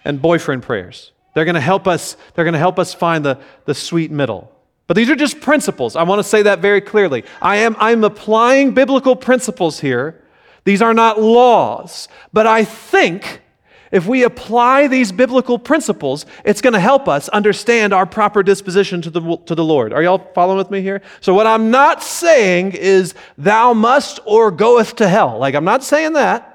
[0.05, 1.13] and boyfriend prayers.
[1.35, 4.53] They're going to help us, they're going to help us find the, the sweet middle.
[4.87, 5.95] But these are just principles.
[5.95, 7.25] I want to say that very clearly.
[7.41, 10.20] I am I'm applying biblical principles here.
[10.65, 12.09] These are not laws.
[12.33, 13.43] But I think
[13.91, 19.03] if we apply these biblical principles, it's going to help us understand our proper disposition
[19.03, 19.93] to the, to the Lord.
[19.93, 21.03] Are y'all following with me here?
[21.21, 25.39] So, what I'm not saying is, thou must or goeth to hell.
[25.39, 26.47] Like, I'm not saying that.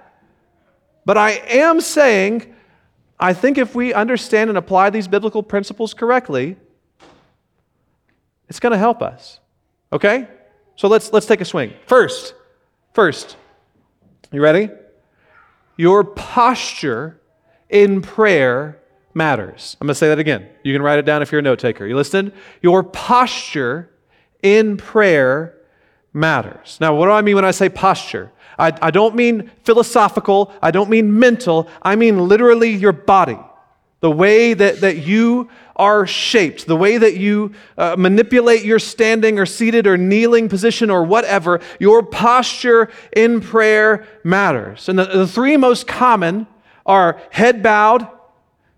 [1.04, 2.56] But I am saying,
[3.20, 6.56] I think if we understand and apply these biblical principles correctly,
[8.50, 9.40] it's going to help us.
[9.94, 10.28] Okay?
[10.76, 11.74] So let's let's take a swing.
[11.86, 12.34] First,
[12.94, 13.38] first,
[14.36, 14.70] you ready?
[15.78, 17.20] Your posture
[17.70, 18.80] in prayer
[19.14, 19.78] matters.
[19.80, 20.48] I'm going to say that again.
[20.64, 21.86] You can write it down if you're a note taker.
[21.86, 22.32] You listening?
[22.62, 23.90] Your posture
[24.44, 25.58] in prayer
[26.14, 26.78] matters.
[26.80, 28.32] Now, what do I mean when I say posture?
[28.58, 33.38] I, I don't mean philosophical, I don't mean mental, I mean literally your body.
[34.02, 39.40] The way that, that you are shaped, the way that you uh, manipulate your standing
[39.40, 44.90] or seated or kneeling position or whatever, your posture in prayer matters.
[44.90, 46.48] And the, the three most common
[46.86, 48.08] are head bowed,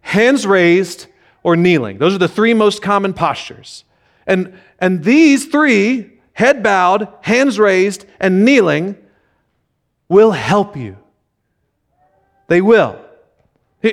[0.02, 1.08] hands raised,
[1.44, 1.98] or kneeling.
[1.98, 3.84] Those are the three most common postures.
[4.26, 8.96] And, and these three, head bowed, hands raised, and kneeling,
[10.10, 10.98] will help you.
[12.48, 13.00] They will.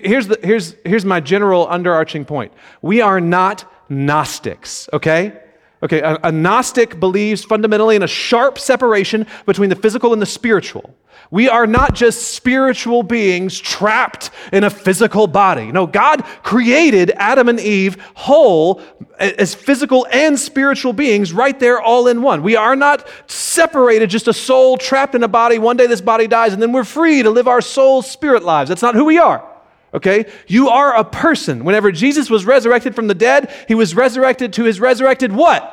[0.02, 2.52] Here's, the, here's, here's my general underarching point.
[2.82, 5.40] We are not Gnostics, okay?
[5.82, 10.26] Okay, a, a, Gnostic believes fundamentally in a sharp separation between the physical and the
[10.26, 10.94] spiritual.
[11.30, 15.70] We are not just spiritual beings trapped in a physical body.
[15.70, 18.80] No, God created Adam and Eve whole
[19.18, 22.42] as physical and spiritual beings right there all in one.
[22.42, 25.58] We are not separated, just a soul trapped in a body.
[25.58, 28.70] One day this body dies and then we're free to live our soul spirit lives.
[28.70, 29.53] That's not who we are.
[29.94, 30.26] Okay?
[30.48, 31.64] You are a person.
[31.64, 35.70] Whenever Jesus was resurrected from the dead, he was resurrected to his resurrected what?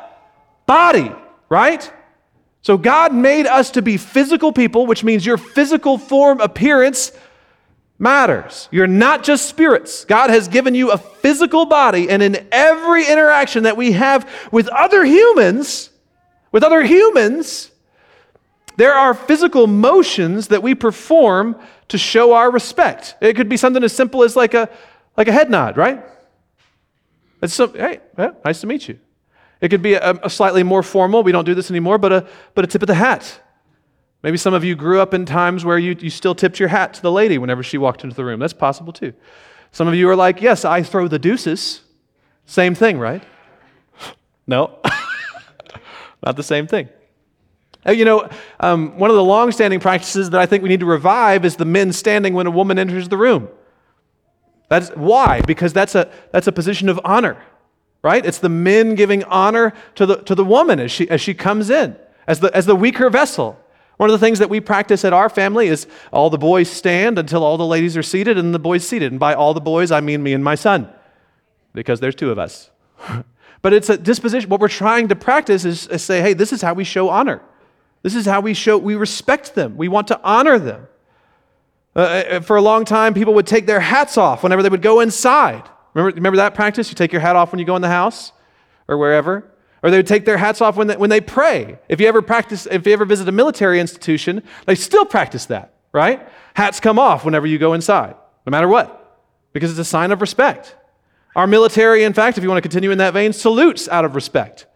[0.66, 1.12] Body,
[1.48, 1.92] right?
[2.62, 7.10] So God made us to be physical people, which means your physical form appearance
[7.98, 8.68] matters.
[8.70, 10.04] You're not just spirits.
[10.04, 14.68] God has given you a physical body, and in every interaction that we have with
[14.68, 15.90] other humans,
[16.52, 17.72] with other humans,
[18.76, 21.56] there are physical motions that we perform
[21.88, 23.16] to show our respect.
[23.20, 24.68] It could be something as simple as like a,
[25.16, 26.02] like a head nod, right?
[27.42, 28.00] It's so, hey,
[28.44, 28.98] nice to meet you.
[29.60, 32.26] It could be a, a, slightly more formal, we don't do this anymore, but a,
[32.54, 33.40] but a tip of the hat.
[34.22, 36.94] Maybe some of you grew up in times where you, you still tipped your hat
[36.94, 38.40] to the lady whenever she walked into the room.
[38.40, 39.12] That's possible too.
[39.72, 41.80] Some of you are like, yes, I throw the deuces.
[42.46, 43.22] Same thing, right?
[44.46, 44.78] No,
[46.24, 46.88] not the same thing.
[47.86, 48.28] You know,
[48.60, 51.64] um, one of the long-standing practices that I think we need to revive is the
[51.64, 53.48] men standing when a woman enters the room.
[54.68, 57.36] That's why, because that's a that's a position of honor,
[58.02, 58.24] right?
[58.24, 61.70] It's the men giving honor to the to the woman as she as she comes
[61.70, 63.58] in as the as the weaker vessel.
[63.98, 67.18] One of the things that we practice at our family is all the boys stand
[67.18, 69.12] until all the ladies are seated and the boys seated.
[69.12, 70.88] And by all the boys, I mean me and my son,
[71.72, 72.70] because there's two of us.
[73.62, 74.48] but it's a disposition.
[74.48, 77.42] What we're trying to practice is, is say, hey, this is how we show honor.
[78.02, 79.76] This is how we show we respect them.
[79.76, 80.88] We want to honor them.
[81.94, 84.82] Uh, uh, for a long time, people would take their hats off whenever they would
[84.82, 85.68] go inside.
[85.94, 86.88] Remember, remember that practice?
[86.88, 88.32] You take your hat off when you go in the house
[88.88, 89.48] or wherever.
[89.82, 91.78] Or they would take their hats off when they, when they pray.
[91.88, 95.74] If you ever practice, if you ever visit a military institution, they still practice that,
[95.92, 96.26] right?
[96.54, 98.14] Hats come off whenever you go inside,
[98.46, 99.20] no matter what,
[99.52, 100.76] because it's a sign of respect.
[101.34, 104.14] Our military, in fact, if you want to continue in that vein, salutes out of
[104.14, 104.66] respect.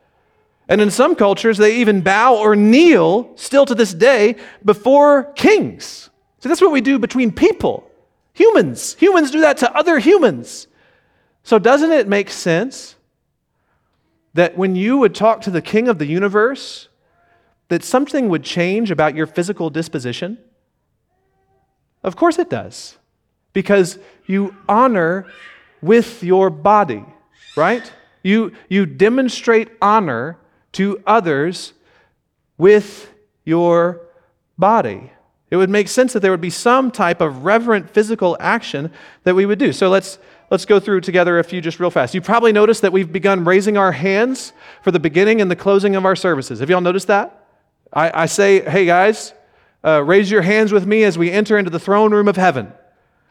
[0.68, 6.10] And in some cultures, they even bow or kneel, still to this day, before kings.
[6.40, 7.88] So that's what we do between people,
[8.32, 8.96] humans.
[8.98, 10.66] Humans do that to other humans.
[11.44, 12.96] So doesn't it make sense
[14.34, 16.88] that when you would talk to the king of the universe,
[17.68, 20.38] that something would change about your physical disposition?
[22.02, 22.98] Of course it does.
[23.52, 25.26] Because you honor
[25.80, 27.04] with your body,
[27.56, 27.90] right?
[28.22, 30.38] You, you demonstrate honor
[30.72, 31.72] to others
[32.58, 33.12] with
[33.44, 34.00] your
[34.58, 35.10] body.
[35.50, 38.90] It would make sense that there would be some type of reverent physical action
[39.22, 39.72] that we would do.
[39.72, 40.18] So let's,
[40.50, 42.14] let's go through together a few just real fast.
[42.14, 44.52] You probably noticed that we've begun raising our hands
[44.82, 46.58] for the beginning and the closing of our services.
[46.60, 47.46] Have y'all noticed that?
[47.92, 49.32] I, I say, hey guys,
[49.84, 52.72] uh, raise your hands with me as we enter into the throne room of heaven.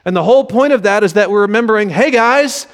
[0.05, 2.67] And the whole point of that is that we're remembering, hey guys,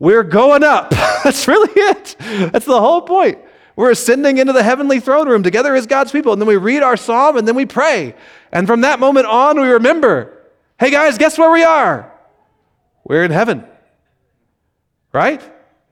[0.00, 0.90] we're going up.
[1.24, 2.16] That's really it.
[2.18, 3.38] That's the whole point.
[3.78, 6.32] We're ascending into the heavenly throne room together as God's people.
[6.32, 8.16] And then we read our psalm and then we pray.
[8.50, 10.36] And from that moment on, we remember
[10.80, 12.12] hey, guys, guess where we are?
[13.04, 13.64] We're in heaven.
[15.12, 15.40] Right?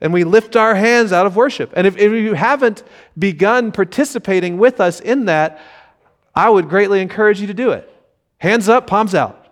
[0.01, 1.71] And we lift our hands out of worship.
[1.77, 2.83] And if, if you haven't
[3.17, 5.61] begun participating with us in that,
[6.35, 7.89] I would greatly encourage you to do it.
[8.39, 9.47] Hands up, palms out.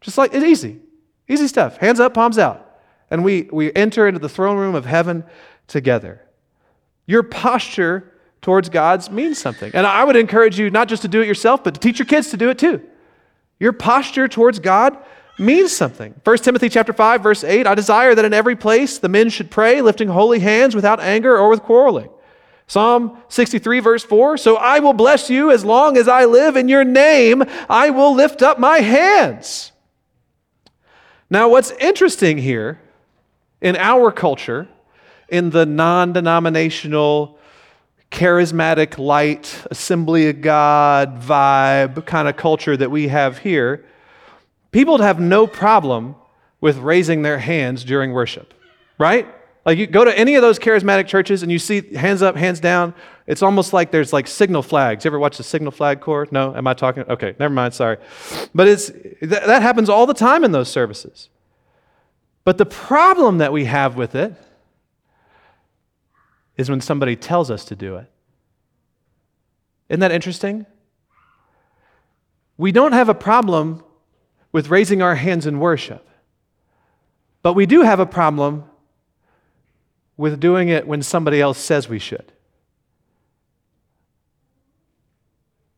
[0.00, 0.80] Just like it's easy.
[1.28, 1.76] Easy stuff.
[1.76, 2.80] Hands up, palms out.
[3.12, 5.22] And we, we enter into the throne room of heaven
[5.68, 6.20] together.
[7.10, 9.72] Your posture towards God's means something.
[9.74, 12.06] And I would encourage you not just to do it yourself, but to teach your
[12.06, 12.80] kids to do it too.
[13.58, 14.96] Your posture towards God
[15.36, 16.14] means something.
[16.22, 19.50] 1 Timothy chapter 5 verse 8, I desire that in every place the men should
[19.50, 22.10] pray lifting holy hands without anger or with quarreling.
[22.68, 26.68] Psalm 63 verse 4, so I will bless you as long as I live in
[26.68, 29.72] your name I will lift up my hands.
[31.28, 32.80] Now what's interesting here
[33.60, 34.68] in our culture
[35.30, 37.38] in the non denominational,
[38.10, 43.84] charismatic, light, assembly of God vibe kind of culture that we have here,
[44.72, 46.16] people have no problem
[46.60, 48.52] with raising their hands during worship,
[48.98, 49.26] right?
[49.64, 52.60] Like you go to any of those charismatic churches and you see hands up, hands
[52.60, 52.94] down.
[53.26, 55.04] It's almost like there's like signal flags.
[55.04, 56.26] You ever watch the signal flag corps?
[56.30, 56.54] No?
[56.54, 57.04] Am I talking?
[57.04, 57.98] Okay, never mind, sorry.
[58.54, 61.28] But it's, that, that happens all the time in those services.
[62.44, 64.34] But the problem that we have with it
[66.56, 68.10] is when somebody tells us to do it.
[69.88, 70.66] Isn't that interesting?
[72.56, 73.82] We don't have a problem
[74.52, 76.06] with raising our hands in worship,
[77.42, 78.64] but we do have a problem
[80.16, 82.32] with doing it when somebody else says we should.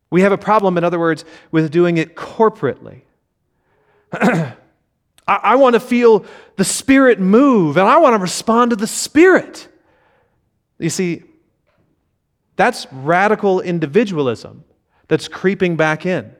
[0.09, 3.01] We have a problem, in other words, with doing it corporately.
[4.11, 4.53] I,
[5.27, 6.25] I want to feel
[6.55, 9.67] the Spirit move, and I want to respond to the Spirit.
[10.83, 11.23] You see,
[12.55, 14.63] that's radical individualism
[15.07, 16.31] that's creeping back in.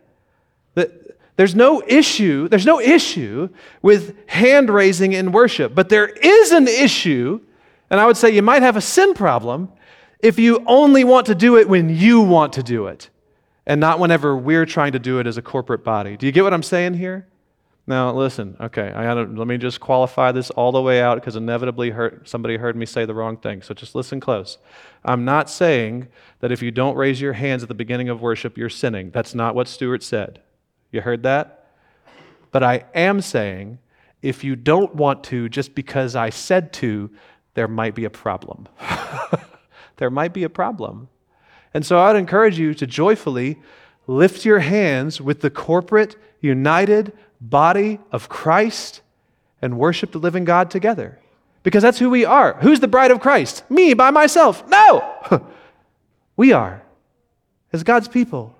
[1.36, 3.50] There's no issue, there's no issue
[3.82, 7.39] with hand raising in worship, but there is an issue,
[7.89, 9.72] and I would say you might have a sin problem
[10.20, 13.10] if you only want to do it when you want to do it
[13.66, 16.18] and not whenever we're trying to do it as a corporate body.
[16.18, 17.28] Do you get what I'm saying here?
[17.86, 21.36] Now, listen, okay, I gotta, let me just qualify this all the way out because
[21.36, 23.61] inevitably heard, somebody heard me say the wrong thing.
[23.61, 24.57] So just listen close.
[25.03, 26.07] I'm not saying
[26.39, 29.11] that if you don't raise your hands at the beginning of worship, you're sinning.
[29.11, 30.41] That's not what Stuart said.
[30.91, 31.67] You heard that?
[32.51, 33.79] But I am saying
[34.21, 37.11] if you don't want to just because I said to,
[37.53, 38.69] there might be a problem.
[39.97, 41.09] there might be a problem.
[41.73, 43.59] And so I'd encourage you to joyfully
[44.07, 47.11] lift your hands with the corporate, united
[47.50, 49.02] body of Christ
[49.62, 51.20] and worship the living God together.
[51.64, 52.56] Because that's who we are.
[52.62, 53.70] Who's the bride of Christ?
[53.70, 54.68] Me by myself?
[54.68, 55.48] No!
[56.36, 56.82] we are,
[57.72, 58.56] as God's people.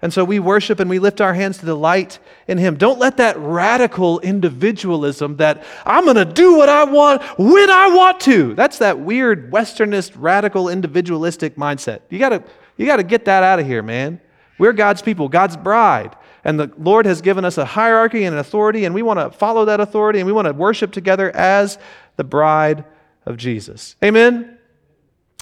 [0.00, 2.76] And so we worship and we lift our hands to delight in Him.
[2.76, 7.88] Don't let that radical individualism that I'm going to do what I want when I
[7.88, 8.54] want to.
[8.54, 12.02] That's that weird Westernist, radical, individualistic mindset.
[12.10, 12.44] You got to
[12.76, 14.20] you got to get that out of here, man.
[14.56, 16.14] We're God's people, God's bride.
[16.44, 19.36] And the Lord has given us a hierarchy and an authority, and we want to
[19.36, 21.78] follow that authority and we want to worship together as
[22.16, 22.84] the bride
[23.26, 23.96] of Jesus.
[24.04, 24.58] Amen?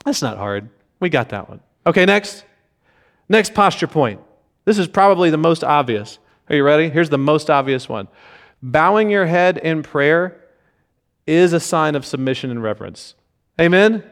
[0.04, 0.68] That's not hard.
[1.00, 1.60] We got that one.
[1.86, 2.44] Okay, next.
[3.28, 4.20] Next posture point.
[4.64, 6.18] This is probably the most obvious.
[6.48, 6.88] Are you ready?
[6.88, 8.08] Here's the most obvious one.
[8.62, 10.40] Bowing your head in prayer
[11.26, 13.14] is a sign of submission and reverence.
[13.60, 14.02] Amen?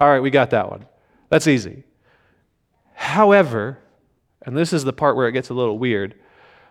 [0.00, 0.86] All right, we got that one.
[1.28, 1.84] That's easy.
[2.94, 3.78] However,
[4.44, 6.14] and this is the part where it gets a little weird,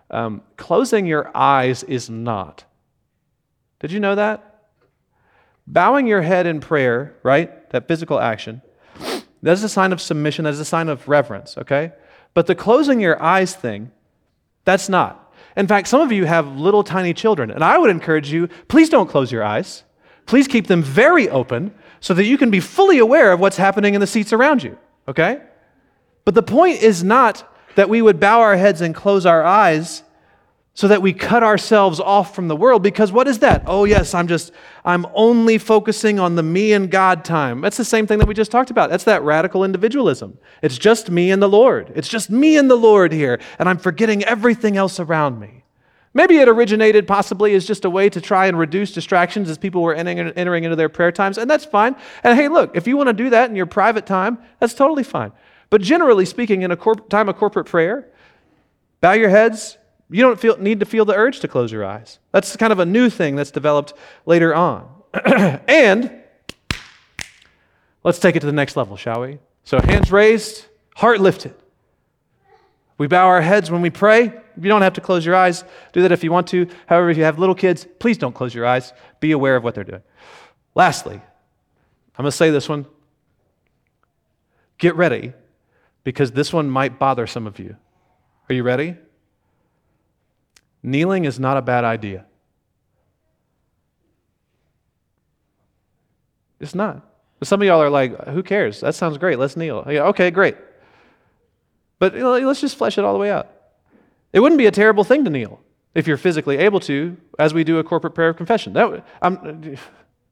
[0.09, 2.65] um, closing your eyes is not.
[3.79, 4.61] Did you know that?
[5.65, 7.69] Bowing your head in prayer, right?
[7.71, 8.61] That physical action,
[9.41, 11.93] that's a sign of submission, that's a sign of reverence, okay?
[12.33, 13.91] But the closing your eyes thing,
[14.65, 15.33] that's not.
[15.55, 18.89] In fact, some of you have little tiny children, and I would encourage you please
[18.89, 19.83] don't close your eyes.
[20.25, 23.93] Please keep them very open so that you can be fully aware of what's happening
[23.93, 25.41] in the seats around you, okay?
[26.25, 30.03] But the point is not that we would bow our heads and close our eyes
[30.75, 32.81] so that we cut ourselves off from the world.
[32.81, 33.63] Because what is that?
[33.67, 34.51] Oh yes i'm just
[34.83, 37.61] i'm only focusing on the me and god time.
[37.61, 38.89] That's the same thing that we just talked about.
[38.89, 40.37] That's that radical individualism.
[40.61, 41.91] It's just me and the lord.
[41.95, 45.63] It's just me and the lord here and i'm forgetting everything else around me.
[46.15, 49.81] Maybe it originated possibly as just a way to try and reduce distractions as people
[49.81, 51.95] were entering into their prayer times and that's fine.
[52.23, 55.03] And hey look if you want to do that in your private time that's totally
[55.03, 55.31] fine
[55.69, 58.09] but generally speaking, in a corp- time of corporate prayer,
[59.01, 59.77] bow your heads.
[60.09, 62.19] You don't feel, need to feel the urge to close your eyes.
[62.31, 63.93] That's kind of a new thing that's developed
[64.25, 64.87] later on.
[65.67, 66.11] and
[68.03, 69.39] let's take it to the next level, shall we?
[69.63, 71.55] So, hands raised, heart lifted.
[72.97, 74.25] We bow our heads when we pray.
[74.25, 75.63] You don't have to close your eyes.
[75.93, 76.67] Do that if you want to.
[76.85, 78.93] However, if you have little kids, please don't close your eyes.
[79.19, 80.03] Be aware of what they're doing.
[80.75, 82.85] Lastly, I'm going to say this one.
[84.77, 85.33] Get ready
[86.03, 87.75] because this one might bother some of you.
[88.49, 88.95] Are you ready?
[90.81, 92.25] Kneeling is not a bad idea.
[96.59, 97.05] It's not.
[97.43, 98.79] some of y'all are like, who cares?
[98.81, 99.37] That sounds great.
[99.37, 99.85] Let's kneel.
[99.87, 100.55] Yeah, okay, great.
[101.99, 103.49] But let's just flesh it all the way out.
[104.33, 105.59] It wouldn't be a terrible thing to kneel
[105.93, 108.73] if you're physically able to, as we do a corporate prayer of confession.
[108.73, 109.77] That, I'm,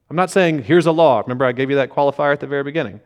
[0.09, 1.19] I'm not saying here's a law.
[1.19, 2.99] Remember, I gave you that qualifier at the very beginning.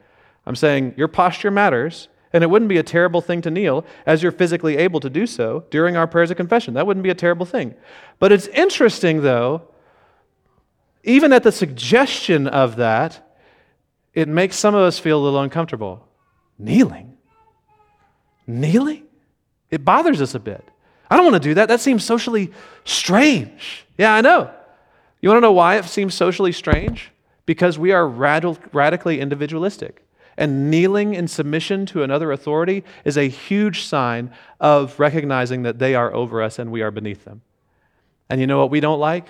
[0.46, 4.22] I'm saying your posture matters, and it wouldn't be a terrible thing to kneel as
[4.22, 6.74] you're physically able to do so during our prayers of confession.
[6.74, 7.76] That wouldn't be a terrible thing.
[8.20, 9.64] But it's interesting, though,
[11.04, 13.22] even at the suggestion of that,
[14.14, 16.08] it makes some of us feel a little uncomfortable.
[16.58, 17.18] Kneeling?
[18.48, 19.04] Kneeling?
[19.70, 20.64] It bothers us a bit.
[21.10, 21.68] I don't want to do that.
[21.68, 22.52] That seems socially
[22.86, 23.86] strange.
[23.98, 24.52] Yeah, I know.
[25.22, 27.12] You want to know why it seems socially strange?
[27.46, 30.05] Because we are radically individualistic.
[30.38, 35.96] And kneeling in submission to another authority is a huge sign of recognizing that they
[35.96, 37.42] are over us and we are beneath them.
[38.30, 39.28] And you know what we don't like?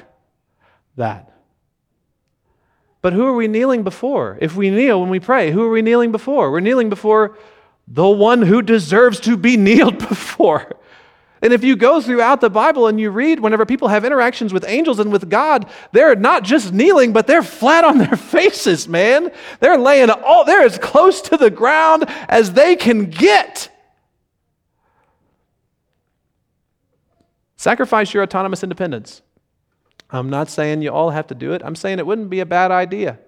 [0.96, 1.32] That.
[3.02, 4.38] But who are we kneeling before?
[4.42, 6.52] If we kneel when we pray, who are we kneeling before?
[6.52, 7.38] We're kneeling before
[7.88, 10.72] the one who deserves to be kneeled before.
[11.46, 14.66] And if you go throughout the Bible and you read, whenever people have interactions with
[14.68, 19.32] angels and with God, they're not just kneeling, but they're flat on their faces, man.
[19.60, 23.70] They're laying all, they're as close to the ground as they can get.
[27.58, 29.22] Sacrifice your autonomous independence.
[30.10, 31.62] I'm not saying you all have to do it.
[31.64, 33.20] I'm saying it wouldn't be a bad idea.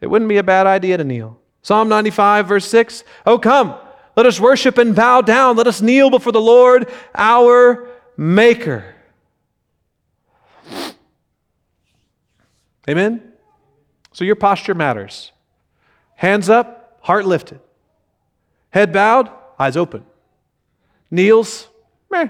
[0.00, 1.40] It wouldn't be a bad idea to kneel.
[1.62, 3.74] Psalm 95, verse 6 Oh, come.
[4.20, 5.56] Let us worship and bow down.
[5.56, 8.84] Let us kneel before the Lord our maker.
[12.86, 13.32] Amen?
[14.12, 15.32] So your posture matters.
[16.16, 17.60] Hands up, heart lifted.
[18.68, 20.04] Head bowed, eyes open.
[21.10, 21.68] Kneels,
[22.10, 22.28] meh.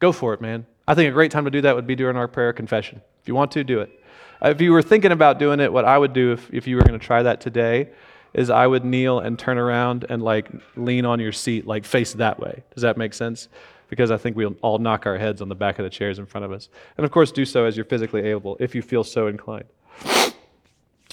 [0.00, 0.66] Go for it, man.
[0.88, 3.02] I think a great time to do that would be during our prayer confession.
[3.20, 4.02] If you want to, do it.
[4.44, 6.74] Uh, if you were thinking about doing it, what I would do if, if you
[6.74, 7.90] were going to try that today
[8.34, 12.14] is I would kneel and turn around and like lean on your seat, like face
[12.14, 12.62] that way.
[12.74, 13.48] Does that make sense?
[13.88, 16.24] Because I think we'll all knock our heads on the back of the chairs in
[16.24, 16.68] front of us.
[16.96, 19.66] And of course, do so as you're physically able if you feel so inclined.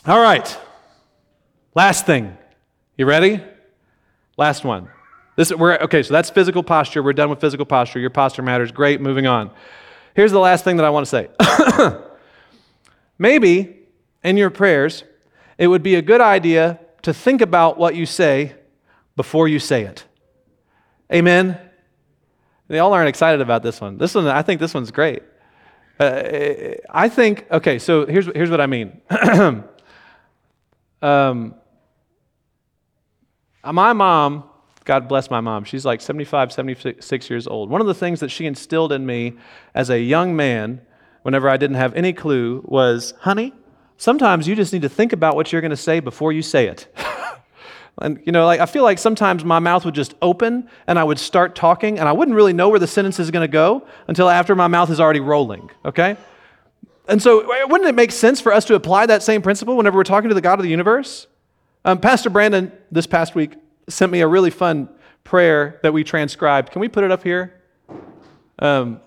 [0.05, 0.57] All right.
[1.75, 2.37] Last thing.
[2.97, 3.43] You ready?
[4.37, 4.89] Last one.
[5.35, 7.03] This, we're, okay, so that's physical posture.
[7.03, 7.99] We're done with physical posture.
[7.99, 8.71] Your posture matters.
[8.71, 9.51] Great, moving on.
[10.13, 11.97] Here's the last thing that I want to say.
[13.17, 13.77] Maybe
[14.23, 15.03] in your prayers,
[15.57, 18.55] it would be a good idea to think about what you say
[19.15, 20.05] before you say it.
[21.13, 21.59] Amen?
[22.67, 23.97] They all aren't excited about this one.
[23.97, 25.23] This one, I think this one's great.
[25.99, 29.01] Uh, I think, okay, so here's, here's what I mean.
[31.01, 31.55] um,
[33.63, 34.43] my mom,
[34.85, 37.69] God bless my mom, she's like 75, 76 years old.
[37.69, 39.33] One of the things that she instilled in me
[39.73, 40.81] as a young man,
[41.23, 43.53] whenever I didn't have any clue, was, honey,
[43.99, 46.67] sometimes you just need to think about what you're going to say before you say
[46.67, 46.87] it.
[48.01, 51.03] and, you know, like, I feel like sometimes my mouth would just open and I
[51.03, 53.85] would start talking and I wouldn't really know where the sentence is going to go
[54.07, 56.17] until after my mouth is already rolling, okay?
[57.07, 60.03] And so, wouldn't it make sense for us to apply that same principle whenever we're
[60.03, 61.27] talking to the God of the universe?
[61.83, 63.55] Um, Pastor Brandon, this past week,
[63.89, 64.89] sent me a really fun
[65.23, 66.71] prayer that we transcribed.
[66.71, 67.61] Can we put it up here?
[68.59, 69.01] Um,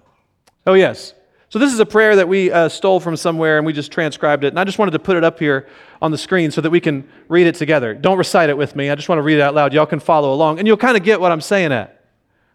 [0.67, 1.15] oh, yes.
[1.53, 4.43] So, this is a prayer that we uh, stole from somewhere and we just transcribed
[4.43, 4.49] it.
[4.49, 5.69] And I just wanted to put it up here
[6.01, 7.93] on the screen so that we can read it together.
[7.93, 8.89] Don't recite it with me.
[8.89, 9.75] I just want to read it out loud.
[9.75, 12.07] Y'all can follow along and you'll kind of get what I'm saying at,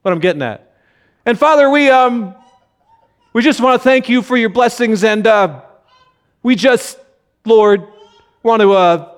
[0.02, 0.74] what I'm getting at.
[1.28, 2.34] And Father, we, um,
[3.34, 5.62] we just want to thank you for your blessings and uh,
[6.41, 6.98] we just,
[7.45, 7.88] Lord,
[8.41, 9.12] want to uh,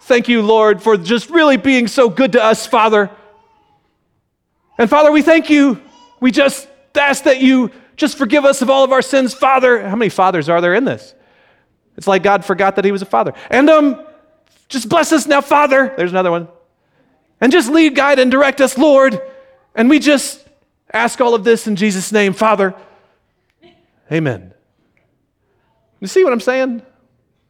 [0.00, 3.08] thank you, Lord, for just really being so good to us, Father.
[4.76, 5.80] And Father, we thank you.
[6.18, 6.66] We just
[6.96, 7.70] ask that you
[8.00, 9.86] just forgive us of all of our sins, Father.
[9.86, 11.14] How many fathers are there in this?
[11.98, 13.34] It's like God forgot that He was a father.
[13.50, 14.06] And um,
[14.70, 15.92] just bless us now, Father.
[15.98, 16.48] There's another one.
[17.42, 19.20] And just lead, guide, and direct us, Lord.
[19.74, 20.42] And we just
[20.90, 22.74] ask all of this in Jesus' name, Father.
[24.10, 24.54] Amen.
[26.00, 26.80] You see what I'm saying?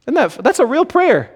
[0.02, 1.32] Isn't that, that's a real prayer.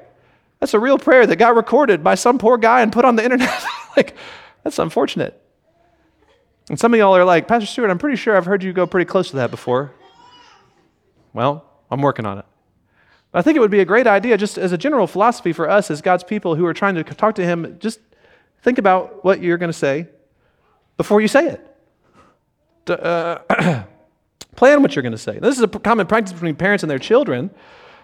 [0.58, 3.22] That's a real prayer that got recorded by some poor guy and put on the
[3.22, 3.64] internet.
[3.96, 4.16] like,
[4.64, 5.40] that's unfortunate.
[6.68, 8.86] And some of y'all are like, Pastor Stuart, I'm pretty sure I've heard you go
[8.86, 9.92] pretty close to that before.
[11.32, 12.44] Well, I'm working on it.
[13.34, 15.90] I think it would be a great idea, just as a general philosophy for us
[15.90, 17.98] as God's people who are trying to talk to Him, just
[18.62, 20.06] think about what you're going to say
[20.96, 22.90] before you say it.
[22.90, 23.38] Uh,
[24.56, 25.38] plan what you're going to say.
[25.40, 27.50] This is a common practice between parents and their children.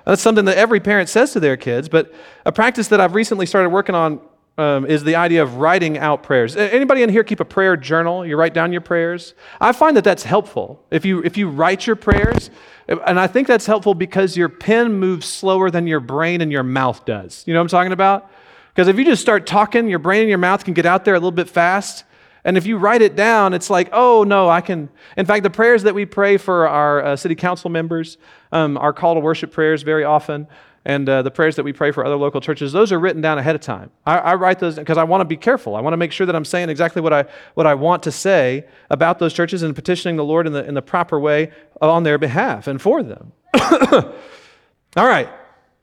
[0.05, 2.13] That's something that every parent says to their kids, but
[2.45, 4.21] a practice that I've recently started working on
[4.61, 6.55] um, is the idea of writing out prayers.
[6.55, 8.27] Anybody in here keep a prayer journal?
[8.27, 9.33] You write down your prayers.
[9.59, 10.85] I find that that's helpful.
[10.91, 12.51] If you if you write your prayers,
[12.87, 16.63] and I think that's helpful because your pen moves slower than your brain and your
[16.63, 17.43] mouth does.
[17.47, 18.31] You know what I'm talking about?
[18.75, 21.15] Because if you just start talking, your brain and your mouth can get out there
[21.15, 22.05] a little bit fast.
[22.45, 24.91] And if you write it down, it's like, oh no, I can.
[25.17, 28.19] In fact, the prayers that we pray for our uh, city council members,
[28.53, 30.47] um, our call to worship prayers very often,
[30.85, 33.39] and uh, the prayers that we pray for other local churches, those are written down
[33.39, 33.91] ahead of time.
[34.07, 35.77] I, I write those because I want to be careful.
[35.77, 38.13] I want to make sure that I'm saying exactly what I, what I want to
[38.13, 41.53] say about those churches and petitioning the Lord in the, in the proper way
[41.83, 43.33] on their behalf and for them.
[43.55, 45.29] All right.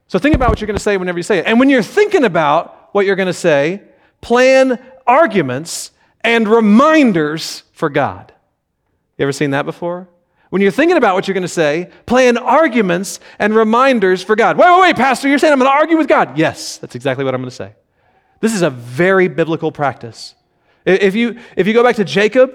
[0.08, 1.46] So think about what you're going to say whenever you say it.
[1.46, 3.82] And when you're thinking about what you're going to say,
[4.22, 5.92] plan arguments
[6.22, 8.34] and reminders for God.
[9.18, 10.08] You ever seen that before?
[10.50, 14.58] When you're thinking about what you're going to say, plan arguments and reminders for God.
[14.58, 16.38] Wait, wait, wait, Pastor, you're saying I'm going to argue with God?
[16.38, 17.74] Yes, that's exactly what I'm going to say.
[18.40, 20.36] This is a very biblical practice.
[20.86, 22.54] If you, if you go back to Jacob,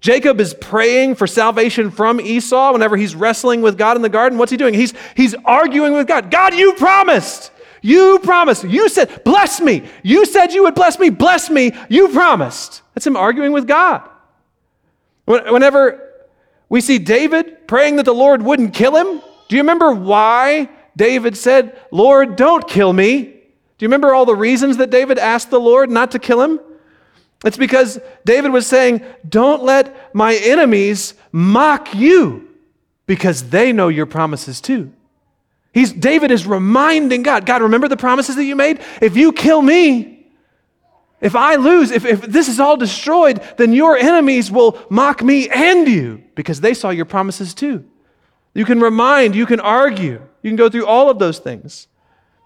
[0.00, 4.38] Jacob is praying for salvation from Esau whenever he's wrestling with God in the garden.
[4.38, 4.74] What's he doing?
[4.74, 6.30] He's, he's arguing with God.
[6.30, 7.52] God, you promised.
[7.80, 8.64] You promised.
[8.64, 9.88] You said, bless me.
[10.02, 11.08] You said you would bless me.
[11.08, 11.72] Bless me.
[11.88, 12.82] You promised.
[12.94, 14.06] That's him arguing with God.
[15.24, 16.09] Whenever
[16.70, 19.20] we see David praying that the Lord wouldn't kill him.
[19.48, 23.22] Do you remember why David said, Lord, don't kill me?
[23.22, 26.60] Do you remember all the reasons that David asked the Lord not to kill him?
[27.44, 32.48] It's because David was saying, Don't let my enemies mock you
[33.06, 34.92] because they know your promises too.
[35.72, 38.80] He's, David is reminding God, God, remember the promises that you made?
[39.00, 40.19] If you kill me,
[41.20, 45.48] If I lose, if, if this is all destroyed, then your enemies will mock me
[45.50, 47.84] and you because they saw your promises too.
[48.54, 51.88] You can remind, you can argue, you can go through all of those things.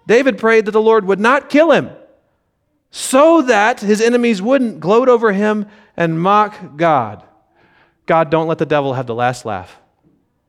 [0.07, 1.91] David prayed that the Lord would not kill him
[2.91, 5.66] so that his enemies wouldn't gloat over him
[5.97, 7.25] and mock God.
[8.07, 9.81] God, don't let the devil have the last laugh.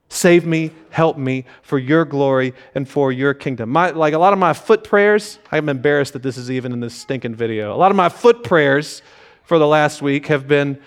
[0.09, 3.69] Save me, help me for your glory and for your kingdom.
[3.69, 6.79] My, like a lot of my foot prayers, I'm embarrassed that this is even in
[6.79, 7.75] this stinking video.
[7.75, 9.01] A lot of my foot prayers
[9.43, 10.79] for the last week have been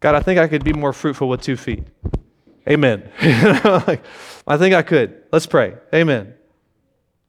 [0.00, 1.84] God, I think I could be more fruitful with two feet.
[2.68, 3.10] Amen.
[3.64, 4.02] like,
[4.46, 5.22] I think I could.
[5.32, 5.74] Let's pray.
[5.92, 6.34] Amen.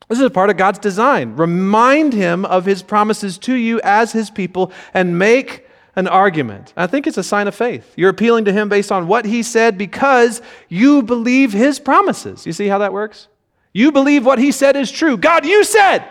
[0.07, 1.35] This is part of God's design.
[1.35, 5.67] Remind him of his promises to you as his people and make
[5.99, 6.73] an argument.
[6.77, 7.93] I think it's a sign of faith.
[7.97, 12.45] You're appealing to him based on what he said because you believe his promises.
[12.45, 13.27] You see how that works?
[13.73, 15.17] You believe what he said is true.
[15.17, 16.07] God, you said.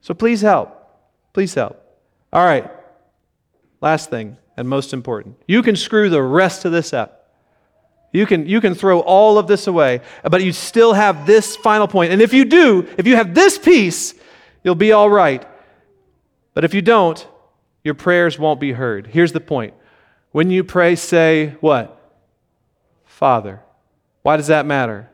[0.00, 0.70] So please help.
[1.32, 1.84] Please help.
[2.32, 2.70] All right.
[3.80, 5.36] Last thing, and most important.
[5.46, 7.32] You can screw the rest of this up.
[8.12, 11.88] You can, you can throw all of this away, but you still have this final
[11.88, 12.12] point.
[12.12, 14.14] And if you do, if you have this piece,
[14.62, 15.44] you'll be all right.
[16.54, 17.26] But if you don't,
[17.84, 19.06] your prayers won't be heard.
[19.06, 19.74] Here's the point.
[20.32, 22.00] When you pray, say what?
[23.04, 23.60] Father.
[24.22, 25.10] Why does that matter?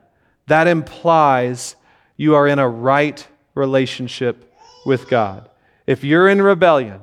[0.47, 1.77] That implies
[2.17, 4.55] you are in a right relationship
[4.87, 5.51] with God.
[5.87, 7.01] If you're in rebellion,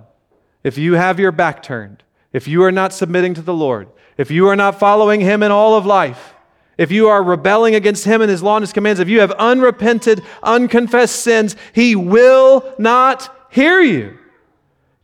[0.63, 2.01] if you have your back turned,
[2.31, 5.51] if you are not submitting to the Lord, if you are not following Him in
[5.51, 6.33] all of life,
[6.77, 9.31] if you are rebelling against Him and His law and His commands, if you have
[9.33, 14.17] unrepented, unconfessed sins, He will not hear you.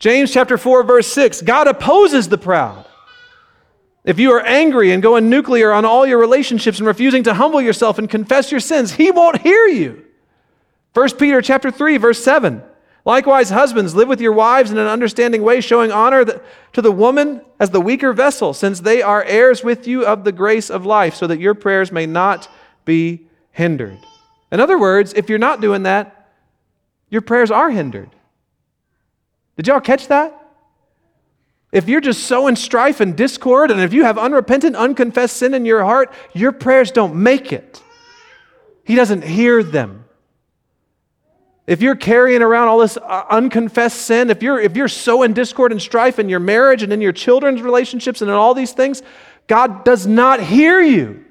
[0.04, 2.86] James chapter 4 verse 6, God opposes the proud.
[4.04, 7.62] If you are angry and going nuclear on all your relationships and refusing to humble
[7.62, 10.04] yourself and confess your sins, he won't hear you.
[10.94, 12.62] 1 Peter chapter 3 verse 7.
[13.06, 16.26] Likewise, husbands, live with your wives in an understanding way, showing honor
[16.74, 20.34] to the woman as the weaker vessel, since they are heirs with you of the
[20.34, 22.50] grace of life, so that your prayers may not
[22.84, 24.00] be hindered.
[24.52, 26.30] In other words, if you're not doing that,
[27.10, 28.10] your prayers are hindered.
[29.56, 30.40] Did y'all catch that?
[31.72, 35.66] If you're just sowing strife and discord, and if you have unrepentant, unconfessed sin in
[35.66, 37.82] your heart, your prayers don't make it.
[38.84, 40.06] He doesn't hear them.
[41.66, 45.72] If you're carrying around all this uh, unconfessed sin, if you're, if you're sowing discord
[45.72, 49.02] and strife in your marriage and in your children's relationships and in all these things,
[49.48, 51.26] God does not hear you.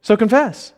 [0.00, 0.72] So confess.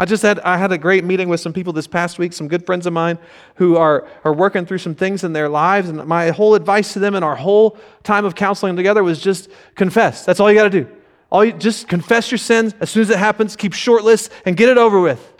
[0.00, 2.48] I just had I had a great meeting with some people this past week, some
[2.48, 3.18] good friends of mine
[3.56, 5.90] who are, are working through some things in their lives.
[5.90, 9.50] And my whole advice to them in our whole time of counseling together was just
[9.74, 10.24] confess.
[10.24, 10.88] That's all you got to do.
[11.30, 14.56] All you, just confess your sins as soon as it happens, keep short lists, and
[14.56, 15.34] get it over with.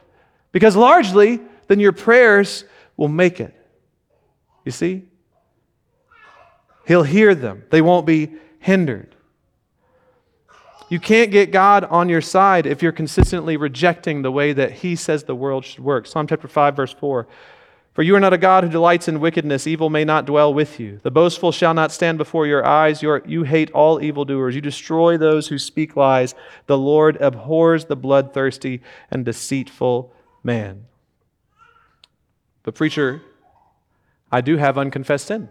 [0.52, 2.64] Because largely, then your prayers
[2.98, 3.54] will make it.
[4.66, 5.04] You see?
[6.86, 7.64] He'll hear them.
[7.70, 9.16] They won't be hindered.
[10.90, 14.96] You can't get God on your side if you're consistently rejecting the way that He
[14.96, 16.04] says the world should work.
[16.04, 17.28] Psalm chapter 5, verse 4.
[17.94, 19.68] For you are not a God who delights in wickedness.
[19.68, 20.98] Evil may not dwell with you.
[21.02, 23.02] The boastful shall not stand before your eyes.
[23.02, 24.54] You hate all evildoers.
[24.56, 26.34] You destroy those who speak lies.
[26.66, 28.80] The Lord abhors the bloodthirsty
[29.12, 30.12] and deceitful
[30.42, 30.86] man.
[32.64, 33.22] But, preacher,
[34.32, 35.50] I do have unconfessed sin.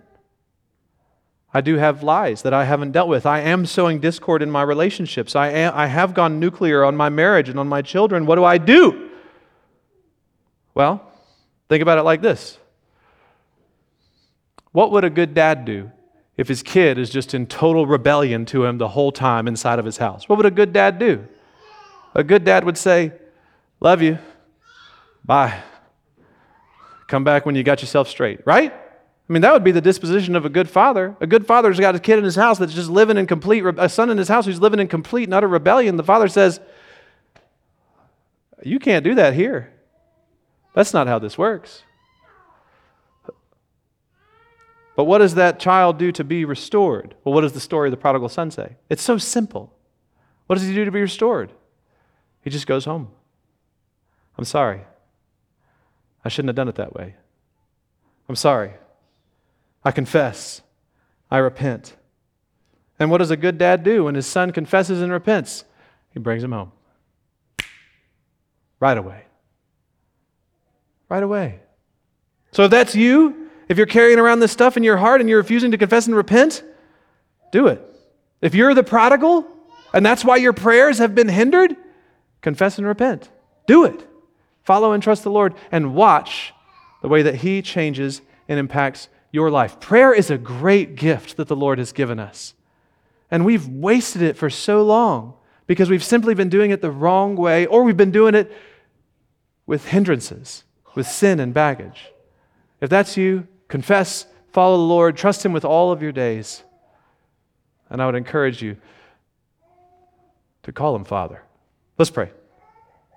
[1.53, 3.25] I do have lies that I haven't dealt with.
[3.25, 5.35] I am sowing discord in my relationships.
[5.35, 8.27] I, am, I have gone nuclear on my marriage and on my children.
[8.27, 9.09] What do I do?
[10.75, 11.11] Well,
[11.67, 12.57] think about it like this
[14.71, 15.91] What would a good dad do
[16.37, 19.85] if his kid is just in total rebellion to him the whole time inside of
[19.85, 20.29] his house?
[20.29, 21.27] What would a good dad do?
[22.13, 23.13] A good dad would say,
[23.81, 24.19] Love you.
[25.25, 25.61] Bye.
[27.07, 28.73] Come back when you got yourself straight, right?
[29.29, 31.15] I mean, that would be the disposition of a good father.
[31.21, 33.87] A good father's got a kid in his house that's just living in complete, a
[33.87, 35.97] son in his house who's living in complete and utter rebellion.
[35.97, 36.59] The father says,
[38.63, 39.71] You can't do that here.
[40.73, 41.83] That's not how this works.
[44.95, 47.13] But what does that child do to be restored?
[47.23, 48.77] Well, what does the story of the prodigal son say?
[48.89, 49.71] It's so simple.
[50.47, 51.51] What does he do to be restored?
[52.41, 53.09] He just goes home.
[54.37, 54.81] I'm sorry.
[56.25, 57.15] I shouldn't have done it that way.
[58.27, 58.73] I'm sorry.
[59.83, 60.61] I confess.
[61.31, 61.95] I repent.
[62.99, 65.63] And what does a good dad do when his son confesses and repents?
[66.13, 66.71] He brings him home.
[68.79, 69.23] Right away.
[71.07, 71.59] Right away.
[72.51, 75.39] So if that's you, if you're carrying around this stuff in your heart and you're
[75.39, 76.63] refusing to confess and repent,
[77.51, 77.81] do it.
[78.41, 79.45] If you're the prodigal
[79.93, 81.75] and that's why your prayers have been hindered,
[82.41, 83.29] confess and repent.
[83.67, 84.07] Do it.
[84.63, 86.53] Follow and trust the Lord and watch
[87.01, 89.79] the way that He changes and impacts your life.
[89.79, 92.53] Prayer is a great gift that the Lord has given us.
[93.31, 95.35] And we've wasted it for so long
[95.67, 98.51] because we've simply been doing it the wrong way or we've been doing it
[99.67, 100.63] with hindrances,
[100.95, 102.07] with sin and baggage.
[102.81, 106.63] If that's you, confess, follow the Lord, trust Him with all of your days.
[107.89, 108.77] And I would encourage you
[110.63, 111.43] to call Him Father.
[111.97, 112.31] Let's pray.